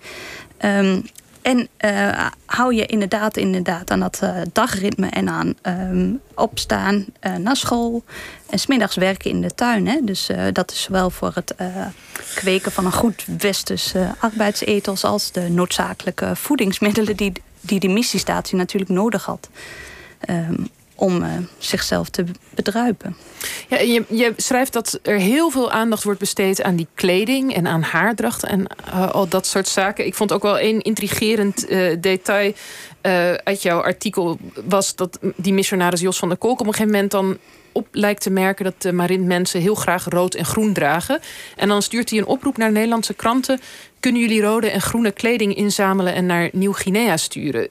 [0.62, 1.04] Um,
[1.42, 7.36] en uh, hou je inderdaad, inderdaad aan dat uh, dagritme en aan um, opstaan uh,
[7.36, 8.04] naar school.
[8.50, 9.88] En smiddags werken in de tuin.
[9.88, 10.00] Hè?
[10.04, 11.56] Dus dat is zowel voor het
[12.36, 15.04] kweken van een goed westers arbeidsethos...
[15.04, 19.50] als de noodzakelijke voedingsmiddelen die, die de missiestatie natuurlijk nodig had.
[20.30, 20.70] Um,
[21.00, 22.24] om uh, zichzelf te
[22.56, 23.16] bedruipen.
[23.68, 27.68] Ja, je, je, schrijft dat er heel veel aandacht wordt besteed aan die kleding en
[27.68, 30.06] aan haardracht en uh, al dat soort zaken.
[30.06, 32.54] Ik vond ook wel een intrigerend uh, detail
[33.44, 37.12] uit jouw artikel was dat die missionaris Jos van der Kolk op een gegeven moment
[37.12, 37.38] dan
[37.72, 41.20] op lijkt te merken dat de Marint mensen heel graag rood en groen dragen.
[41.56, 43.60] En dan stuurt hij een oproep naar Nederlandse kranten.
[44.00, 47.70] Kunnen jullie rode en groene kleding inzamelen en naar Nieuw-Guinea sturen?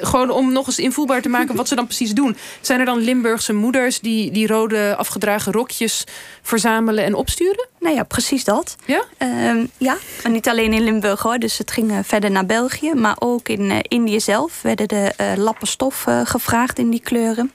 [0.00, 2.36] Gewoon om nog eens invoelbaar te maken wat ze dan precies doen.
[2.60, 6.04] Zijn er dan Limburgse moeders die die rode afgedragen rokjes
[6.42, 7.68] verzamelen en opsturen?
[7.80, 8.76] Nou ja, precies dat.
[8.84, 9.04] Ja?
[9.18, 11.38] Uh, ja, en niet alleen in Limburg hoor.
[11.38, 12.94] Dus het ging uh, verder naar België.
[12.94, 17.52] Maar ook in uh, Indië zelf werden de uh, lappen stof gevraagd in die kleuren.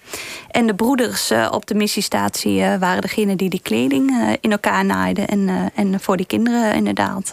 [0.50, 5.28] En de broeders op de missiestatie waren degene die die kleding in elkaar naaiden.
[5.28, 7.32] En, en voor die kinderen inderdaad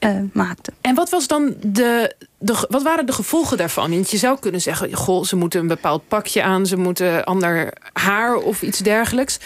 [0.00, 0.72] uh, maakte.
[0.80, 3.90] En wat was dan de, de, wat waren de gevolgen daarvan?
[3.90, 7.72] Want je zou kunnen zeggen, goh, ze moeten een bepaald pakje aan, ze moeten ander
[7.92, 9.38] haar of iets dergelijks.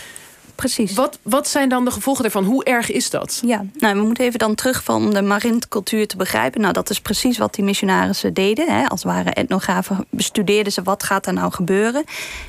[0.61, 0.95] Precies.
[0.95, 2.45] Wat, wat zijn dan de gevolgen daarvan?
[2.45, 3.41] Hoe erg is dat?
[3.45, 6.61] Ja, nou, we moeten even dan terug van om de marintcultuur te begrijpen.
[6.61, 8.69] Nou, dat is precies wat die missionarissen deden.
[8.69, 8.89] Hè.
[8.89, 12.05] Als ware etnografen bestudeerden ze wat gaat er nou gebeuren.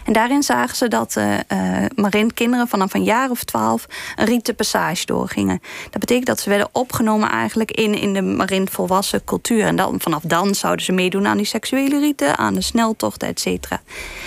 [0.06, 4.56] En daarin zagen ze dat uh, uh, marintkinderen vanaf een jaar of twaalf een rieten
[4.56, 5.62] passage doorgingen.
[5.90, 9.66] Dat betekent dat ze werden opgenomen eigenlijk in, in de marint volwassen cultuur.
[9.66, 13.40] En dan, vanaf dan zouden ze meedoen aan die seksuele rieten, aan de sneltochten, et
[13.40, 13.82] cetera.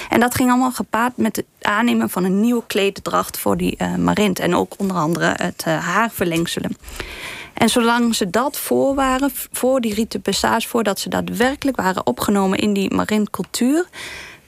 [0.09, 3.94] En dat ging allemaal gepaard met het aannemen van een nieuwe kleeddracht voor die uh,
[3.94, 4.38] marint.
[4.38, 6.77] En ook onder andere het uh, haarverlengselen.
[7.55, 12.59] En zolang ze dat voor waren, voor die rite passage, voordat ze daadwerkelijk waren opgenomen
[12.59, 13.87] in die marintcultuur,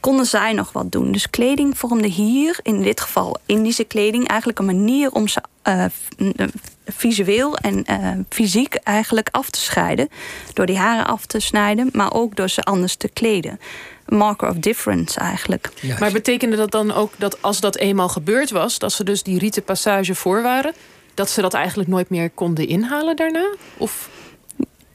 [0.00, 1.12] konden zij nog wat doen.
[1.12, 5.84] Dus kleding vormde hier, in dit geval Indische kleding, eigenlijk een manier om ze uh,
[6.86, 10.08] visueel en fysiek eigenlijk af te scheiden.
[10.52, 13.58] Door die haren af te snijden, maar ook door ze anders te kleden
[14.08, 15.70] marker of difference eigenlijk.
[15.80, 16.00] Juist.
[16.00, 19.38] Maar betekende dat dan ook dat als dat eenmaal gebeurd was, dat ze dus die
[19.38, 20.72] rieten passage voor waren,
[21.14, 23.54] dat ze dat eigenlijk nooit meer konden inhalen daarna?
[23.76, 24.08] Of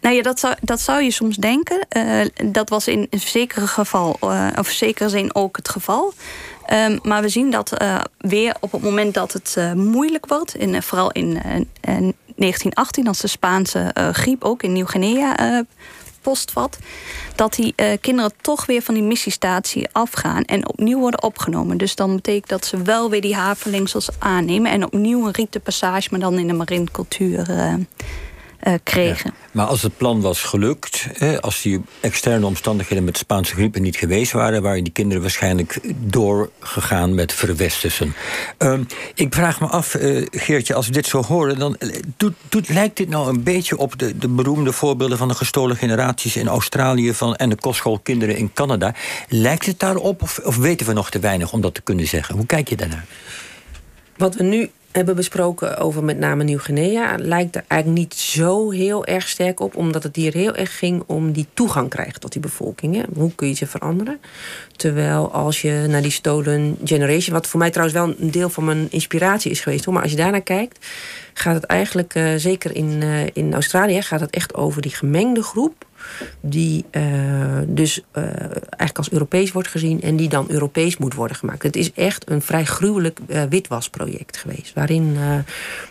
[0.02, 1.88] nou ja, dat zou, dat zou je soms denken.
[1.97, 6.13] Uh, dat was in een zekere geval, uh, of zekere zin ook het geval.
[6.65, 7.84] Ehm, maar we zien dat
[8.17, 11.34] weer op het moment dat het moeilijk wordt, in, vooral in
[11.82, 15.63] 1918, als de Spaanse griep ook in Nieuw-Guinea
[16.21, 16.77] postvat,
[17.36, 21.77] dat die uh, kinderen toch weer van die missiestatie afgaan en opnieuw worden opgenomen.
[21.77, 26.19] Dus dan betekent dat ze wel weer die havenlengsels aannemen en opnieuw een rietenpassage, maar
[26.19, 27.49] dan in de marine cultuur.
[27.49, 27.73] Uh,
[28.63, 29.34] uh, kregen.
[29.52, 31.08] maar als het plan was gelukt,
[31.39, 35.80] als die externe omstandigheden met de Spaanse griep niet geweest waren, waren die kinderen waarschijnlijk
[35.95, 38.15] doorgegaan met verwestersen.
[38.60, 38.80] Uh,
[39.15, 42.69] ik vraag me af, uh, Geertje, als we dit zo horen, dan eh, doet, doet,
[42.69, 46.47] lijkt dit nou een beetje op de, de beroemde voorbeelden van de gestolen generaties in
[46.47, 48.95] Australië van, en de kostschoolkinderen in Canada.
[49.30, 52.36] Lijkt het daarop of, of weten we nog te weinig om dat te kunnen zeggen?
[52.36, 53.06] Hoe kijk je daarnaar?
[54.17, 57.15] Wat we nu hebben besproken over met name Nieuw-Guinea...
[57.17, 59.75] lijkt er eigenlijk niet zo heel erg sterk op...
[59.75, 63.06] omdat het hier heel erg ging om die toegang krijgen tot die bevolkingen.
[63.13, 64.19] Hoe kun je ze veranderen?
[64.75, 67.36] Terwijl als je naar die Stolen Generation...
[67.36, 69.86] wat voor mij trouwens wel een deel van mijn inspiratie is geweest...
[69.86, 70.86] Hoor, maar als je daarnaar kijkt,
[71.34, 72.15] gaat het eigenlijk...
[72.15, 75.86] Uh, zeker in, uh, in Australië gaat het echt over die gemengde groep
[76.41, 77.03] die uh,
[77.67, 81.63] dus uh, eigenlijk als Europees wordt gezien en die dan Europees moet worden gemaakt.
[81.63, 85.17] Het is echt een vrij gruwelijk uh, witwasproject geweest, waarin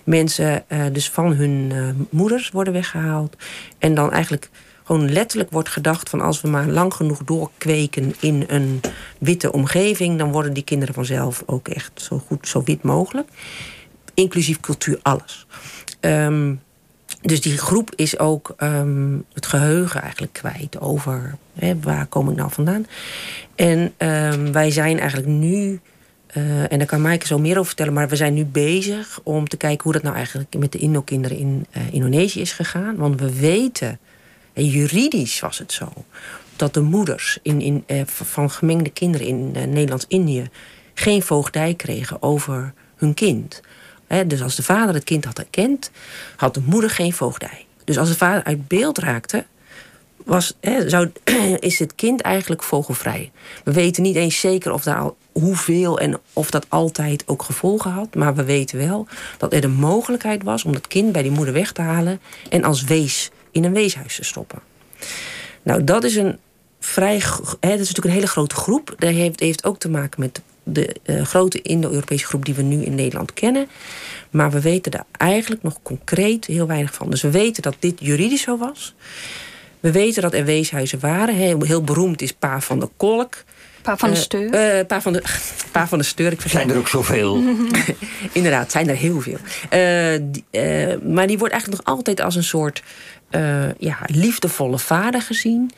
[0.04, 1.72] mensen dus van hun
[2.10, 3.36] moeders worden weggehaald
[3.78, 4.50] en dan eigenlijk
[4.84, 8.80] gewoon letterlijk wordt gedacht van als we maar lang genoeg doorkweken in een
[9.18, 13.28] witte omgeving, dan worden die kinderen vanzelf ook echt zo goed, zo wit mogelijk.
[14.14, 15.46] Inclusief cultuur, alles.
[16.00, 16.60] Um,
[17.20, 22.36] dus die groep is ook um, het geheugen eigenlijk kwijt over hè, waar kom ik
[22.36, 22.86] nou vandaan.
[23.54, 25.80] En um, wij zijn eigenlijk nu,
[26.36, 29.48] uh, en daar kan Maaike zo meer over vertellen, maar we zijn nu bezig om
[29.48, 32.96] te kijken hoe dat nou eigenlijk met de Indo-kinderen in uh, Indonesië is gegaan.
[32.96, 33.98] Want we weten,
[34.52, 35.92] en juridisch was het zo,
[36.56, 40.48] dat de moeders in, in, uh, van gemengde kinderen in Nederlands-Indië
[40.94, 43.60] geen voogdij kregen over hun kind
[44.26, 45.90] dus als de vader het kind had erkend,
[46.36, 47.66] had de moeder geen voogdij.
[47.84, 49.44] Dus als de vader uit beeld raakte,
[50.24, 51.12] was, zou,
[51.58, 53.30] is het kind eigenlijk vogelvrij.
[53.64, 57.90] We weten niet eens zeker of daar al hoeveel en of dat altijd ook gevolgen
[57.90, 58.14] had.
[58.14, 59.06] Maar we weten wel
[59.38, 62.64] dat er de mogelijkheid was om dat kind bij die moeder weg te halen en
[62.64, 64.58] als wees in een weeshuis te stoppen.
[65.62, 66.38] Nou, dat is een
[66.80, 67.22] vrij.
[67.60, 68.94] Hè, dat is natuurlijk een hele grote groep.
[68.98, 70.40] Dat heeft, heeft ook te maken met
[70.72, 73.66] de uh, grote Indo-Europese groep die we nu in Nederland kennen.
[74.30, 77.10] Maar we weten daar eigenlijk nog concreet heel weinig van.
[77.10, 78.94] Dus we weten dat dit juridisch zo was.
[79.80, 81.34] We weten dat er weeshuizen waren.
[81.34, 83.44] Heel, heel beroemd is Pa van de Kolk.
[83.82, 84.78] Pa van de eh, Steur.
[84.78, 85.22] Uh, pa, van de,
[85.72, 86.32] pa van de Steur.
[86.32, 87.42] Ik zijn er ook zoveel?
[88.32, 89.38] Inderdaad, zijn er heel veel.
[90.22, 90.44] Die,
[91.02, 92.82] maar die wordt eigenlijk nog altijd als een soort
[93.78, 95.70] ja, liefdevolle vader gezien.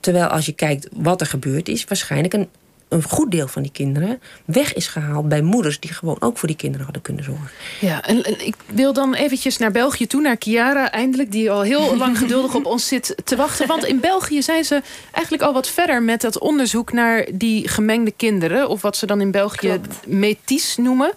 [0.00, 2.48] Terwijl als je kijkt wat er gebeurd is, waarschijnlijk een
[2.92, 6.48] een goed deel van die kinderen weg is gehaald bij moeders die gewoon ook voor
[6.48, 7.50] die kinderen hadden kunnen zorgen.
[7.80, 11.96] Ja, en, ik wil dan eventjes naar België toe, naar Chiara eindelijk, die al heel
[12.02, 13.66] lang geduldig op ons zit te wachten.
[13.66, 18.12] Want in België zijn ze eigenlijk al wat verder met dat onderzoek naar die gemengde
[18.16, 21.12] kinderen, of wat ze dan in België metis noemen.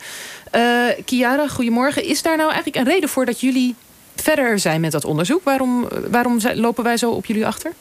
[0.55, 0.61] Uh,
[1.05, 2.03] Chiara, goedemorgen.
[2.03, 3.75] Is daar nou eigenlijk een reden voor dat jullie
[4.15, 5.43] verder zijn met dat onderzoek?
[5.43, 7.71] Waarom, waarom lopen wij zo op jullie achter?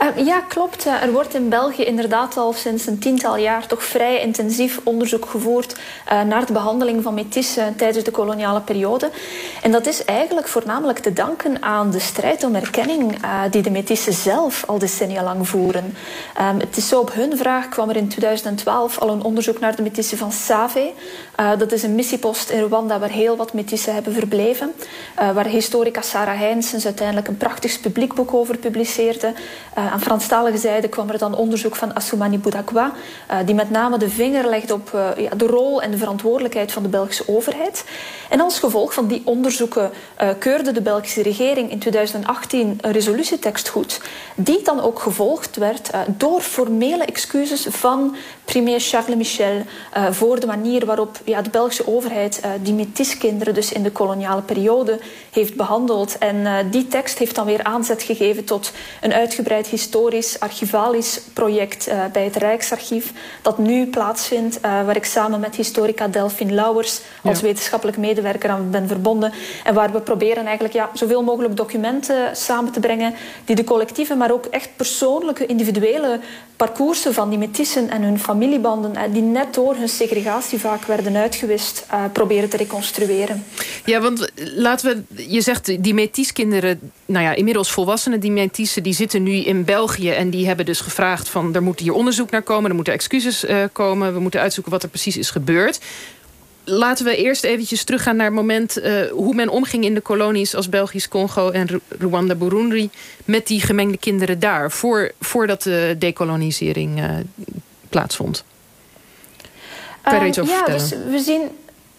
[0.00, 0.86] Uh, ja, klopt.
[0.86, 5.26] Uh, er wordt in België inderdaad al sinds een tiental jaar toch vrij intensief onderzoek
[5.26, 5.72] gevoerd
[6.12, 9.10] uh, naar de behandeling van metissen tijdens de koloniale periode.
[9.62, 13.18] En dat is eigenlijk voornamelijk te danken aan de strijd om erkenning
[13.50, 15.96] die de metissen zelf al decennia lang voeren.
[16.40, 19.76] Um, het is zo op hun vraag kwam er in 2012 al een onderzoek naar
[19.76, 20.92] de metissen van Save.
[21.58, 24.72] dat is een missiepost in Rwanda waar heel wat metissen hebben verbleven.
[25.14, 29.34] waar historica Sarah Heinsens uiteindelijk een prachtig publiekboek over publiceerde.
[29.78, 32.92] Uh, aan Franstalige zijde kwam er dan onderzoek van Assoumani Boudagua,
[33.30, 36.72] uh, die met name de vinger legt op uh, ja, de rol en de verantwoordelijkheid
[36.72, 37.84] van de Belgische overheid.
[38.28, 39.90] En als gevolg van die onderzoeken
[40.38, 44.00] keurde de Belgische regering in 2018 een resolutietekst goed,
[44.34, 49.62] die dan ook gevolgd werd door formele excuses van premier Charles Michel
[50.10, 54.98] voor de manier waarop ja, de Belgische overheid die metiskinderen dus in de koloniale periode
[55.30, 56.18] heeft behandeld.
[56.18, 62.04] En die tekst heeft dan weer aanzet gegeven tot een uitgebreid historisch archivalisch project uh,
[62.12, 67.38] bij het Rijksarchief, dat nu plaatsvindt, uh, waar ik samen met historica Delphine Lauwers als
[67.40, 67.44] ja.
[67.44, 69.32] wetenschappelijk medewerker aan ben verbonden.
[69.64, 74.14] En waar we proberen eigenlijk ja, zoveel mogelijk documenten samen te brengen die de collectieve,
[74.14, 76.20] maar ook echt persoonlijke, individuele
[76.56, 81.16] parcoursen van die metissen en hun familiebanden, uh, die net door hun segregatie vaak werden
[81.16, 83.44] uitgewist, proberen te reconstrueren.
[83.84, 88.92] Ja, want laten we, je zegt die metiskinderen, nou ja, inmiddels volwassenen, die metissen, die
[88.92, 92.30] zitten nu nu in België en die hebben dus gevraagd van er moet hier onderzoek
[92.30, 95.80] naar komen, er moeten excuses uh, komen, we moeten uitzoeken wat er precies is gebeurd.
[96.64, 100.54] Laten we eerst eventjes teruggaan naar het moment uh, hoe men omging in de kolonies
[100.54, 102.90] als Belgisch Congo en Rwanda Burundi
[103.24, 107.10] met die gemengde kinderen daar, voor, voordat de decolonisering uh,
[107.88, 108.44] plaatsvond.
[110.02, 111.10] Kan je er iets over ja, vertellen?
[111.10, 111.40] Dus we zien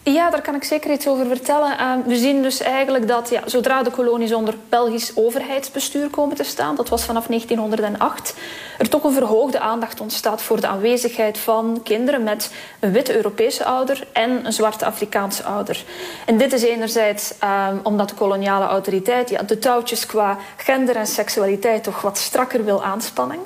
[0.04, 1.72] ja, daar kan ik zeker iets over vertellen.
[1.80, 6.44] Uh, we zien dus eigenlijk dat ja, zodra de kolonies onder Belgisch overheidsbestuur komen te
[6.44, 8.36] staan, dat was vanaf 1908,
[8.78, 13.66] er toch een verhoogde aandacht ontstaat voor de aanwezigheid van kinderen met een witte Europese
[13.66, 15.84] ouder en een zwarte Afrikaanse ouder.
[16.26, 21.08] En dit is enerzijds uh, omdat de koloniale autoriteit ja, de touwtjes qua gender en
[21.08, 23.40] seksualiteit toch wat strakker wil aanspannen.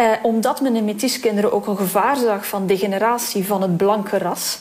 [0.00, 4.58] Uh, omdat men in metiskinderen ook een gevaar zag van degeneratie van het blanke ras.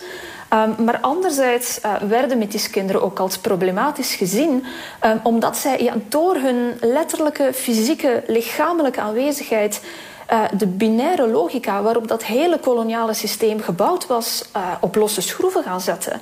[0.53, 4.63] Um, maar anderzijds uh, werden metiskinderen ook als problematisch gezien,
[5.05, 9.81] um, omdat zij ja, door hun letterlijke, fysieke, lichamelijke aanwezigheid
[10.31, 15.63] uh, de binaire logica waarop dat hele koloniale systeem gebouwd was, uh, op losse schroeven
[15.63, 16.21] gaan zetten.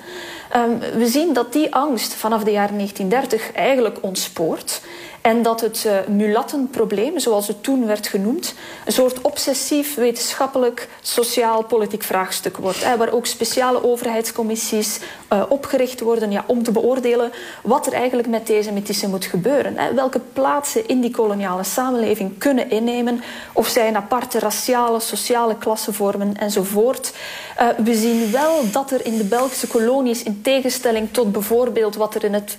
[0.55, 4.81] Um, we zien dat die angst vanaf de jaren 1930 eigenlijk ontspoort.
[5.21, 8.53] En dat het uh, mulattenprobleem, zoals het toen werd genoemd,
[8.85, 12.83] een soort obsessief wetenschappelijk sociaal-politiek vraagstuk wordt.
[12.83, 14.99] Hè, waar ook speciale overheidscommissies
[15.33, 17.31] uh, opgericht worden ja, om te beoordelen
[17.63, 19.77] wat er eigenlijk met deze metissen moet gebeuren.
[19.77, 19.93] Hè.
[19.93, 23.21] Welke plaatsen in die koloniale samenleving kunnen innemen,
[23.53, 27.13] of zij een aparte raciale, sociale klasse vormen enzovoort.
[27.61, 32.15] Uh, we zien wel dat er in de Belgische kolonies, in tegenstelling tot bijvoorbeeld wat
[32.15, 32.57] er in het,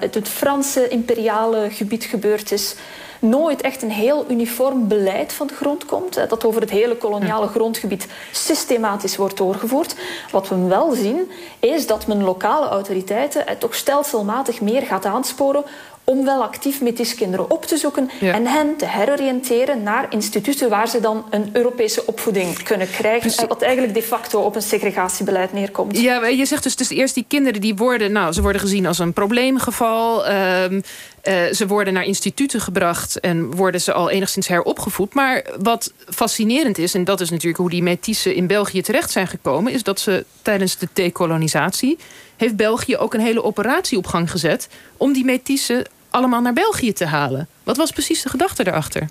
[0.00, 2.74] het, het Franse imperiale gebied gebeurd is,
[3.18, 6.28] nooit echt een heel uniform beleid van de grond komt.
[6.28, 9.94] Dat over het hele koloniale grondgebied systematisch wordt doorgevoerd.
[10.30, 11.30] Wat we wel zien,
[11.60, 15.64] is dat men lokale autoriteiten toch stelselmatig meer gaat aansporen
[16.06, 18.32] om wel actief metiskinderen op te zoeken ja.
[18.32, 23.20] en hen te heroriënteren naar instituten waar ze dan een Europese opvoeding kunnen krijgen.
[23.20, 23.46] Precies.
[23.48, 26.00] Wat eigenlijk de facto op een segregatiebeleid neerkomt.
[26.00, 28.98] Ja, je zegt dus, dus eerst die kinderen die worden, nou, ze worden gezien als
[28.98, 30.28] een probleemgeval.
[30.30, 30.82] Um,
[31.28, 35.14] uh, ze worden naar instituten gebracht en worden ze al enigszins heropgevoed.
[35.14, 39.26] Maar wat fascinerend is, en dat is natuurlijk hoe die Métisse in België terecht zijn
[39.26, 41.98] gekomen, is dat ze tijdens de dekolonisatie
[42.36, 46.92] heeft België ook een hele operatie op gang gezet om die Métisse allemaal naar België
[46.92, 47.48] te halen.
[47.62, 49.08] Wat was precies de gedachte daarachter?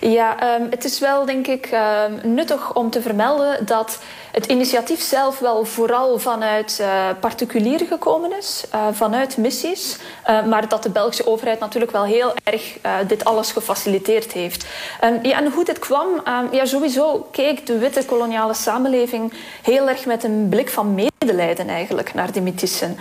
[0.00, 3.98] Ja, um, het is wel denk ik um, nuttig om te vermelden dat
[4.32, 10.68] het initiatief zelf wel vooral vanuit uh, particulieren gekomen is, uh, vanuit missies, uh, maar
[10.68, 14.66] dat de Belgische overheid natuurlijk wel heel erg dit alles gefaciliteerd heeft.
[15.04, 16.08] Um, ja, en hoe dit kwam,
[16.50, 22.14] ja, sowieso keek de witte koloniale samenleving heel erg met een blik van medelijden eigenlijk
[22.14, 22.96] naar de Metissen.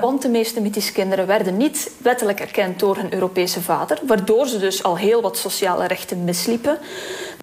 [0.00, 4.82] want de meeste Metiskinderen werden niet wettelijk erkend door hun Europese vader, waardoor ze dus
[4.82, 6.78] al heel wat sociale rechten misliepen.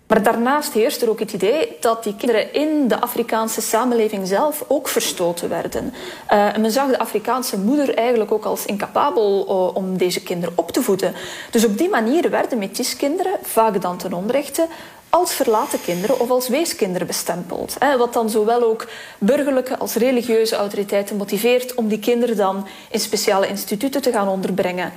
[0.07, 4.63] Maar daarnaast heerst er ook het idee dat die kinderen in de Afrikaanse samenleving zelf
[4.67, 5.93] ook verstoten werden.
[6.31, 10.71] Uh, men zag de Afrikaanse moeder eigenlijk ook als incapabel uh, om deze kinderen op
[10.71, 11.13] te voeden.
[11.51, 14.67] Dus op die manier werden metiskinderen, vaak dan ten onrechte,
[15.13, 17.75] als verlaten kinderen of als weeskinderen bestempeld.
[17.79, 22.99] Hè, wat dan zowel ook burgerlijke als religieuze autoriteiten motiveert om die kinderen dan in
[22.99, 24.91] speciale instituten te gaan onderbrengen.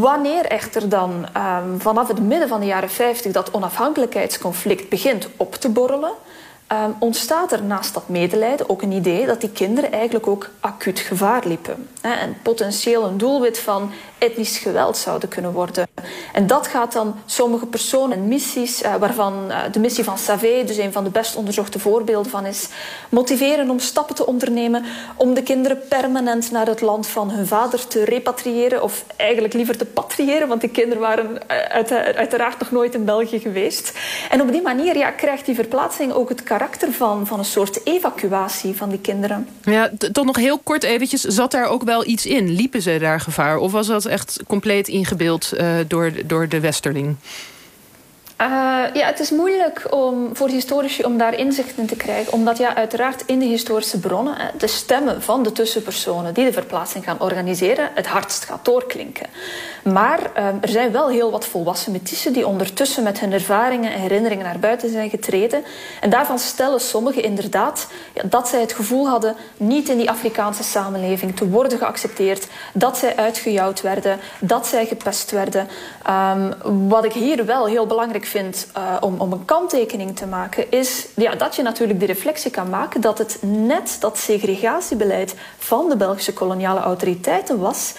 [0.00, 5.54] Wanneer echter dan um, vanaf het midden van de jaren 50 dat onafhankelijkheidsconflict begint op
[5.54, 6.12] te borrelen,
[6.72, 10.98] um, ontstaat er naast dat medelijden ook een idee dat die kinderen eigenlijk ook acuut
[10.98, 11.88] gevaar liepen.
[12.00, 15.88] Hè, en potentieel een doelwit van etnisch geweld zouden kunnen worden.
[16.32, 20.64] En dat gaat dan sommige personen en missies, uh, waarvan uh, de missie van Savé,
[20.64, 22.68] dus een van de best onderzochte voorbeelden van is,
[23.08, 24.84] motiveren om stappen te ondernemen
[25.16, 29.76] om de kinderen permanent naar het land van hun vader te repatriëren, of eigenlijk liever
[29.76, 33.92] te patriëren, want die kinderen waren uh, uit, uiteraard nog nooit in België geweest.
[34.30, 37.86] En op die manier ja, krijgt die verplaatsing ook het karakter van, van een soort
[37.86, 39.48] evacuatie van die kinderen.
[39.62, 42.50] Ja, toch nog heel kort eventjes, zat daar ook wel iets in?
[42.50, 43.56] Liepen ze daar gevaar?
[43.56, 47.16] Of was dat echt compleet ingebeeld uh, door, door de westerling?
[48.42, 48.48] Uh,
[48.92, 52.32] ja, het is moeilijk om, voor historici om daar inzicht in te krijgen.
[52.32, 57.04] Omdat ja, uiteraard in de historische bronnen de stemmen van de tussenpersonen die de verplaatsing
[57.04, 59.26] gaan organiseren het hardst gaat doorklinken.
[59.82, 64.00] Maar uh, er zijn wel heel wat volwassen metissen die ondertussen met hun ervaringen en
[64.00, 65.64] herinneringen naar buiten zijn getreden.
[66.00, 67.86] En daarvan stellen sommigen inderdaad
[68.24, 72.46] dat zij het gevoel hadden niet in die Afrikaanse samenleving te worden geaccepteerd.
[72.72, 75.68] Dat zij uitgejouwd werden, dat zij gepest werden.
[76.34, 80.70] Um, wat ik hier wel heel belangrijk vind uh, om, om een kanttekening te maken,
[80.70, 85.88] is ja, dat je natuurlijk de reflectie kan maken dat het net dat segregatiebeleid van
[85.88, 87.94] de Belgische koloniale autoriteiten was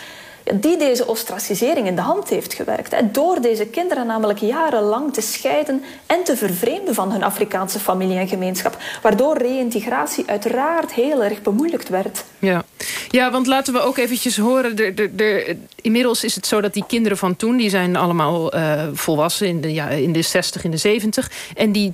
[0.53, 2.95] die deze ostracisering in de hand heeft gewerkt.
[3.13, 8.27] Door deze kinderen namelijk jarenlang te scheiden en te vervreemden van hun Afrikaanse familie en
[8.27, 8.77] gemeenschap.
[9.01, 12.23] Waardoor reïntegratie uiteraard heel erg bemoeilijkt werd.
[12.39, 12.63] Ja,
[13.09, 14.75] ja want laten we ook eventjes horen.
[14.75, 17.57] De, inmiddels is het zo dat die kinderen van toen...
[17.57, 21.31] die zijn allemaal uh, volwassen in de, ja, in de 60, in de 70.
[21.55, 21.93] En die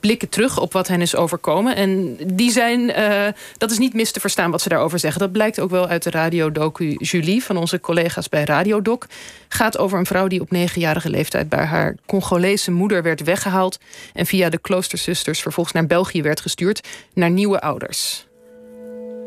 [0.00, 1.76] blikken terug op wat hen is overkomen.
[1.76, 3.26] En die zijn, uh,
[3.58, 5.20] dat is niet mis te verstaan wat ze daarover zeggen.
[5.20, 9.06] Dat blijkt ook wel uit de radiodocu Julie van onze collega's bij Radiodoc.
[9.48, 13.78] Gaat over een vrouw die op negenjarige leeftijd bij haar Congolese moeder werd weggehaald.
[14.12, 18.26] En via de kloosterzusters vervolgens naar België werd gestuurd naar nieuwe ouders.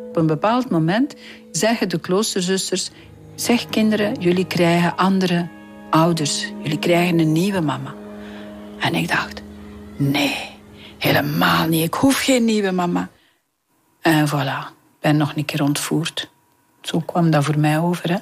[0.08, 1.16] Op een bepaald moment
[1.52, 2.90] zeggen de kloosterzusters:
[3.36, 5.48] Zeg kinderen, jullie krijgen andere
[5.90, 6.52] ouders.
[6.64, 7.94] Jullie krijgen een nieuwe mama.
[8.80, 9.42] En ik dacht:
[9.98, 10.56] Nee.
[10.98, 11.84] Helemaal niet.
[11.84, 13.10] Ik hoef geen nieuwe mama.
[14.02, 16.32] En voilà, ben nog een keer ontvoerd.
[16.82, 18.10] Zo kwam dat voor mij over.
[18.12, 18.18] Hè?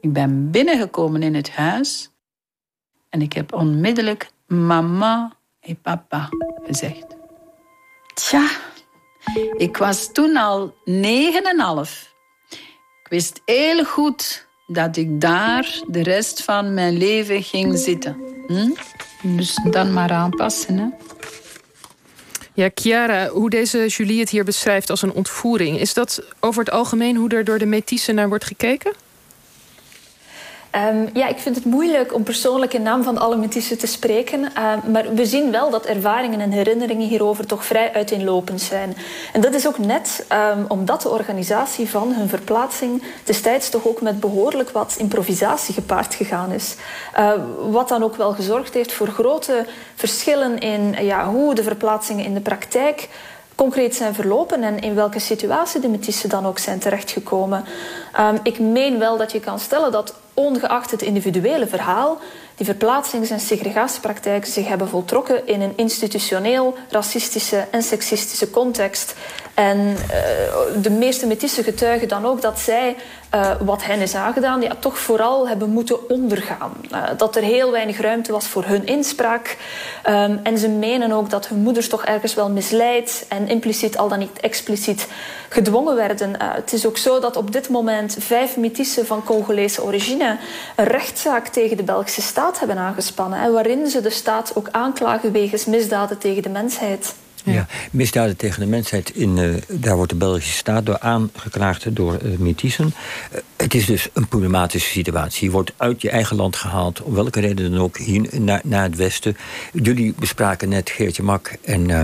[0.00, 2.10] Ik ben binnengekomen in het huis
[3.08, 6.28] en ik heb onmiddellijk mama en papa
[6.66, 7.06] gezegd.
[8.14, 8.50] Tja,
[9.56, 12.14] ik was toen al negen en half.
[13.02, 18.16] Ik wist heel goed dat ik daar de rest van mijn leven ging zitten.
[18.46, 18.70] Hm?
[19.22, 20.78] Dus dan maar aanpassen.
[20.78, 20.86] Hè?
[22.54, 25.80] Ja, Chiara, hoe deze Julie het hier beschrijft als een ontvoering...
[25.80, 28.92] is dat over het algemeen hoe er door de Métisse naar wordt gekeken?
[30.74, 34.40] Um, ja, ik vind het moeilijk om persoonlijk in naam van alle te spreken.
[34.40, 38.96] Uh, maar we zien wel dat ervaringen en herinneringen hierover toch vrij uiteenlopend zijn.
[39.32, 44.00] En dat is ook net um, omdat de organisatie van hun verplaatsing destijds toch ook
[44.00, 46.76] met behoorlijk wat improvisatie gepaard gegaan is.
[47.70, 52.34] Wat dan ook wel gezorgd heeft voor grote verschillen in ja, hoe de verplaatsingen in
[52.34, 53.08] de praktijk
[53.58, 57.64] concreet zijn verlopen en in welke situatie de Métissen dan ook zijn terechtgekomen.
[58.20, 62.18] Um, ik meen wel dat je kan stellen dat ongeacht het individuele verhaal,
[62.56, 69.14] die verplaatsings- en segregatiepraktijken zich hebben voltrokken in een institutioneel, racistische en seksistische context.
[69.58, 72.96] En uh, de meeste Métisse getuigen dan ook dat zij
[73.34, 76.72] uh, wat hen is aangedaan, ja, toch vooral hebben moeten ondergaan.
[76.92, 79.56] Uh, dat er heel weinig ruimte was voor hun inspraak.
[80.08, 84.08] Um, en ze menen ook dat hun moeders toch ergens wel misleid en impliciet, al
[84.08, 85.08] dan niet expliciet,
[85.48, 86.40] gedwongen werden.
[86.40, 90.36] het is ook zo dat op dit moment vijf Métissen van Congolese origine
[90.76, 93.40] een rechtszaak tegen de Belgische staat hebben aangespannen.
[93.40, 97.14] Hè, waarin ze de staat ook aanklagen wegens misdaden tegen de mensheid.
[97.44, 102.18] Ja, misdaden tegen de mensheid, in, uh, daar wordt de Belgische staat door aangeklaagd door
[102.22, 102.86] uh,
[103.56, 105.44] het is dus een problematische situatie.
[105.44, 108.82] Je wordt uit je eigen land gehaald, om welke reden dan ook, hier naar, naar
[108.82, 109.36] het westen.
[109.72, 112.02] Jullie bespraken net, Geertje Mak en uh,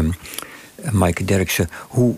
[0.93, 2.16] Maaike Derksen, hoe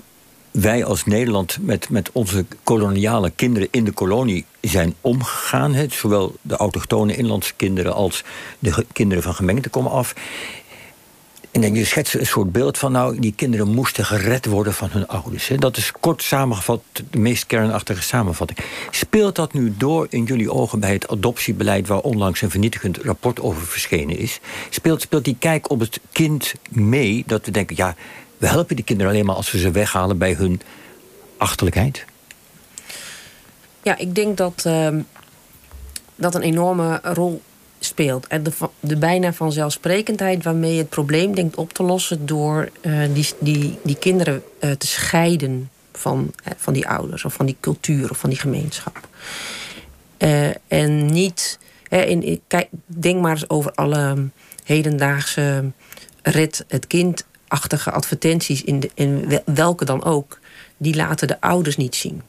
[0.50, 5.74] wij als Nederland met, met onze koloniale kinderen in de kolonie zijn omgegaan.
[5.74, 8.24] He, zowel de autochtone inlandse kinderen als
[8.58, 10.14] de kinderen van gemeente komen af.
[11.56, 14.88] En dan je schetst een soort beeld van, nou, die kinderen moesten gered worden van
[14.90, 15.48] hun ouders.
[15.48, 15.56] He.
[15.56, 18.58] Dat is kort samengevat de meest kernachtige samenvatting.
[18.90, 23.40] Speelt dat nu door in jullie ogen bij het adoptiebeleid, waar onlangs een vernietigend rapport
[23.40, 24.40] over verschenen is?
[24.70, 27.94] Speelt, speelt die kijk op het kind mee dat we denken, ja,
[28.38, 30.60] we helpen die kinderen alleen maar als we ze weghalen bij hun
[31.36, 32.04] achterlijkheid?
[33.82, 34.88] Ja, ik denk dat uh,
[36.16, 37.42] dat een enorme rol
[37.78, 38.26] speelt.
[38.26, 43.00] En de, de bijna vanzelfsprekendheid waarmee je het probleem denkt op te lossen door uh,
[43.14, 47.56] die, die, die kinderen uh, te scheiden van, uh, van die ouders of van die
[47.60, 49.08] cultuur of van die gemeenschap.
[50.68, 51.58] en niet,
[51.88, 54.28] in, kijk, denk maar eens over alle
[54.64, 55.72] hedendaagse
[56.22, 60.38] red het kind achtige advertenties, in, de, in welke dan ook,
[60.76, 62.22] die laten de ouders niet zien.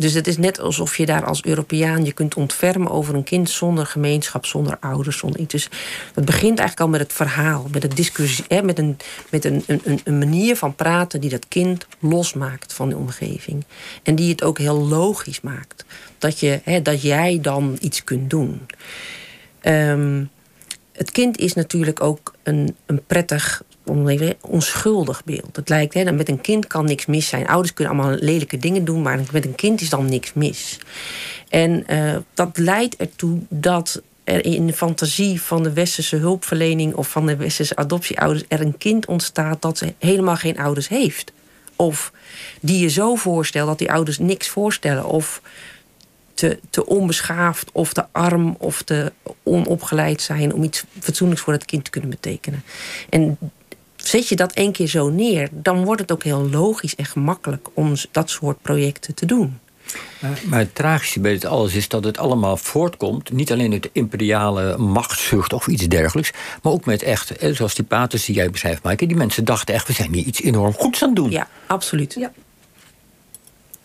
[0.00, 3.50] Dus het is net alsof je daar als Europeaan je kunt ontfermen over een kind
[3.50, 5.52] zonder gemeenschap, zonder ouders, zonder iets.
[5.52, 5.68] Dus
[6.14, 8.96] het begint eigenlijk al met het verhaal, met het discussie, hè, met, een,
[9.30, 13.64] met een, een, een manier van praten die dat kind losmaakt van de omgeving.
[14.02, 15.84] En die het ook heel logisch maakt.
[16.18, 18.60] Dat, je, hè, dat jij dan iets kunt doen.
[19.62, 20.30] Um,
[20.92, 23.62] het kind is natuurlijk ook een, een prettig
[24.40, 25.56] onschuldig beeld.
[25.56, 27.48] Het lijkt, hè, met een kind kan niks mis zijn.
[27.48, 30.78] Ouders kunnen allemaal lelijke dingen doen, maar met een kind is dan niks mis.
[31.48, 37.10] En uh, dat leidt ertoe dat er in de fantasie van de westerse hulpverlening of
[37.10, 41.32] van de westerse adoptieouders er een kind ontstaat dat helemaal geen ouders heeft.
[41.76, 42.12] Of
[42.60, 45.04] die je zo voorstelt dat die ouders niks voorstellen.
[45.04, 45.40] Of
[46.40, 49.12] te, te onbeschaafd of te arm of te
[49.42, 52.62] onopgeleid zijn om iets fatsoenlijks voor het kind te kunnen betekenen.
[53.08, 53.38] En
[54.02, 57.68] zet je dat één keer zo neer, dan wordt het ook heel logisch en gemakkelijk
[57.74, 59.58] om dat soort projecten te doen.
[60.48, 63.32] Maar, het tragische bij dit alles is dat het allemaal voortkomt...
[63.32, 66.32] niet alleen uit de imperiale machtszucht of iets dergelijks...
[66.62, 69.06] maar ook met echt, zoals die paters die jij beschrijft, Maaike...
[69.06, 71.30] die mensen dachten echt, we zijn hier iets enorm goeds aan het doen.
[71.30, 72.14] Ja, absoluut.
[72.18, 72.32] Ja.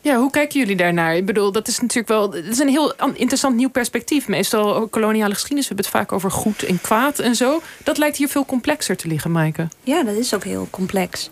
[0.06, 1.16] Ja, hoe kijken jullie daarnaar?
[1.16, 2.32] Ik bedoel, dat is natuurlijk wel.
[2.32, 4.28] Het is een heel interessant nieuw perspectief.
[4.28, 7.62] Meestal koloniale geschiedenis, we hebben het vaak over goed en kwaad en zo.
[7.84, 9.68] Dat lijkt hier veel complexer te liggen, Maaike.
[9.84, 11.30] Ja, dat is ook heel complex.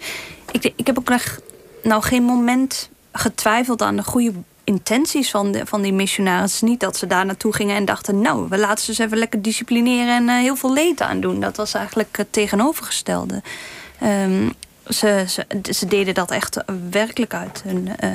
[0.52, 1.40] Ik, ik heb ook nog
[1.84, 4.32] nou geen moment getwijfeld aan de goede
[4.64, 6.68] intenties van, de, van die missionarissen.
[6.68, 8.22] Niet dat ze daar naartoe gingen en dachten...
[8.22, 11.40] nou, we laten ze eens even lekker disciplineren en uh, heel veel leed aan doen.
[11.40, 13.42] Dat was eigenlijk het tegenovergestelde.
[14.04, 14.54] Um,
[14.88, 18.10] ze, ze, ze, deden dat echt werkelijk uit hun uh,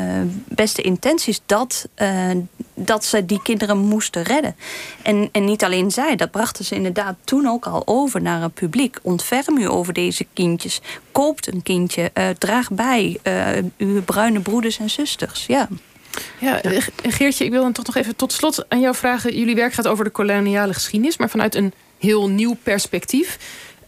[0.49, 1.41] beste intenties.
[1.47, 2.31] Dat, uh,
[2.75, 4.57] dat ze die kinderen moesten redden.
[5.03, 8.55] En, en niet alleen zij, dat brachten ze inderdaad toen ook al over naar het
[8.55, 8.99] publiek.
[9.03, 10.81] Ontferm u over deze kindjes.
[11.13, 12.11] Koopt een kindje.
[12.15, 13.21] Uh, draag bij
[13.77, 15.47] uw bruine broeders en zusters.
[15.47, 15.69] Ja.
[16.41, 16.61] Ja,
[17.03, 19.39] Geertje, ik wil dan toch nog even tot slot aan jou vragen.
[19.39, 23.39] Jullie werk gaat over de koloniale geschiedenis, maar vanuit een heel nieuw perspectief.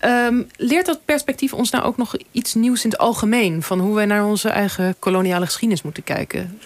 [0.04, 3.62] Um, leert dat perspectief ons nou ook nog iets nieuws in het algemeen...
[3.62, 6.58] van hoe wij naar onze eigen koloniale geschiedenis moeten kijken?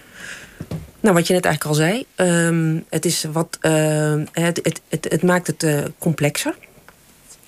[1.00, 2.06] Nou, wat je net eigenlijk al zei.
[2.16, 6.54] Um, het, is wat, uh, het, het, het, het, maakt het uh, complexer.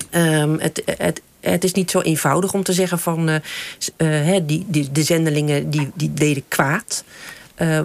[0.09, 3.29] Het, het, het is niet zo eenvoudig om te zeggen van...
[3.97, 7.03] Uh, die, die, de zendelingen die, die deden kwaad...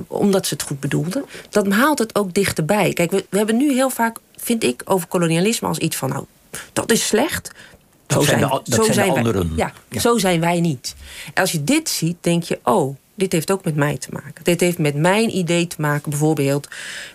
[0.07, 1.24] Omdat ze het goed bedoelden.
[1.50, 2.92] Dat haalt het ook dichterbij.
[2.92, 6.09] Kijk, we, we hebben nu heel vaak, vind ik, over kolonialisme als iets van...
[6.09, 6.24] nou,
[6.72, 7.53] dat is slecht,
[8.12, 9.56] zo zijn, de, zo zijn, zijn anderen.
[9.56, 10.94] Wij, ja, zo zijn wij niet.
[11.34, 14.44] als je dit ziet, denk je, oh, dit heeft ook met mij te maken.
[14.44, 16.68] Dit heeft met mijn idee te maken, bijvoorbeeld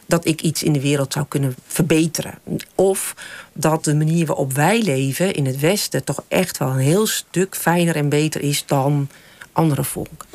[0.06, 2.40] dat ik iets in de wereld zou kunnen verbeteren.
[2.76, 3.16] Of
[3.54, 7.56] dat de manier waarop wij leven in het Westen toch echt wel een heel stuk
[7.56, 9.10] fijner en beter is dan
[9.52, 10.28] andere volken.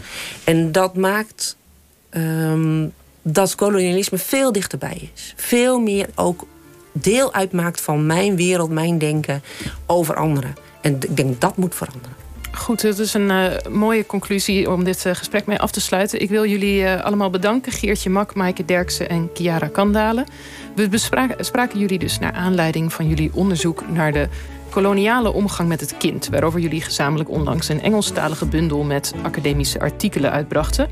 [0.45, 1.57] En dat maakt
[2.11, 2.93] um,
[3.23, 5.35] dat kolonialisme veel dichterbij is.
[5.37, 6.47] Veel meer ook
[6.93, 9.43] deel uitmaakt van mijn wereld, mijn denken
[9.87, 10.55] over anderen.
[10.81, 12.23] En ik denk dat moet veranderen.
[12.53, 16.21] Goed, het is een uh, mooie conclusie om dit uh, gesprek mee af te sluiten.
[16.21, 17.73] Ik wil jullie uh, allemaal bedanken.
[17.73, 20.27] Geertje Mak, Maaike Derksen en Chiara Kandalen.
[20.75, 20.99] We
[21.39, 23.85] spraken jullie dus naar aanleiding van jullie onderzoek...
[23.89, 24.29] naar de
[24.71, 26.29] koloniale omgang met het kind...
[26.29, 28.83] waarover jullie gezamenlijk onlangs een Engelstalige bundel...
[28.83, 30.89] met academische artikelen uitbrachten.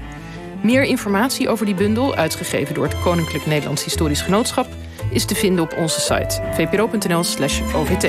[0.62, 4.66] Meer informatie over die bundel, uitgegeven door het Koninklijk Nederlands Historisch Genootschap
[5.10, 8.06] is te vinden op onze site vpro.nl/ovt.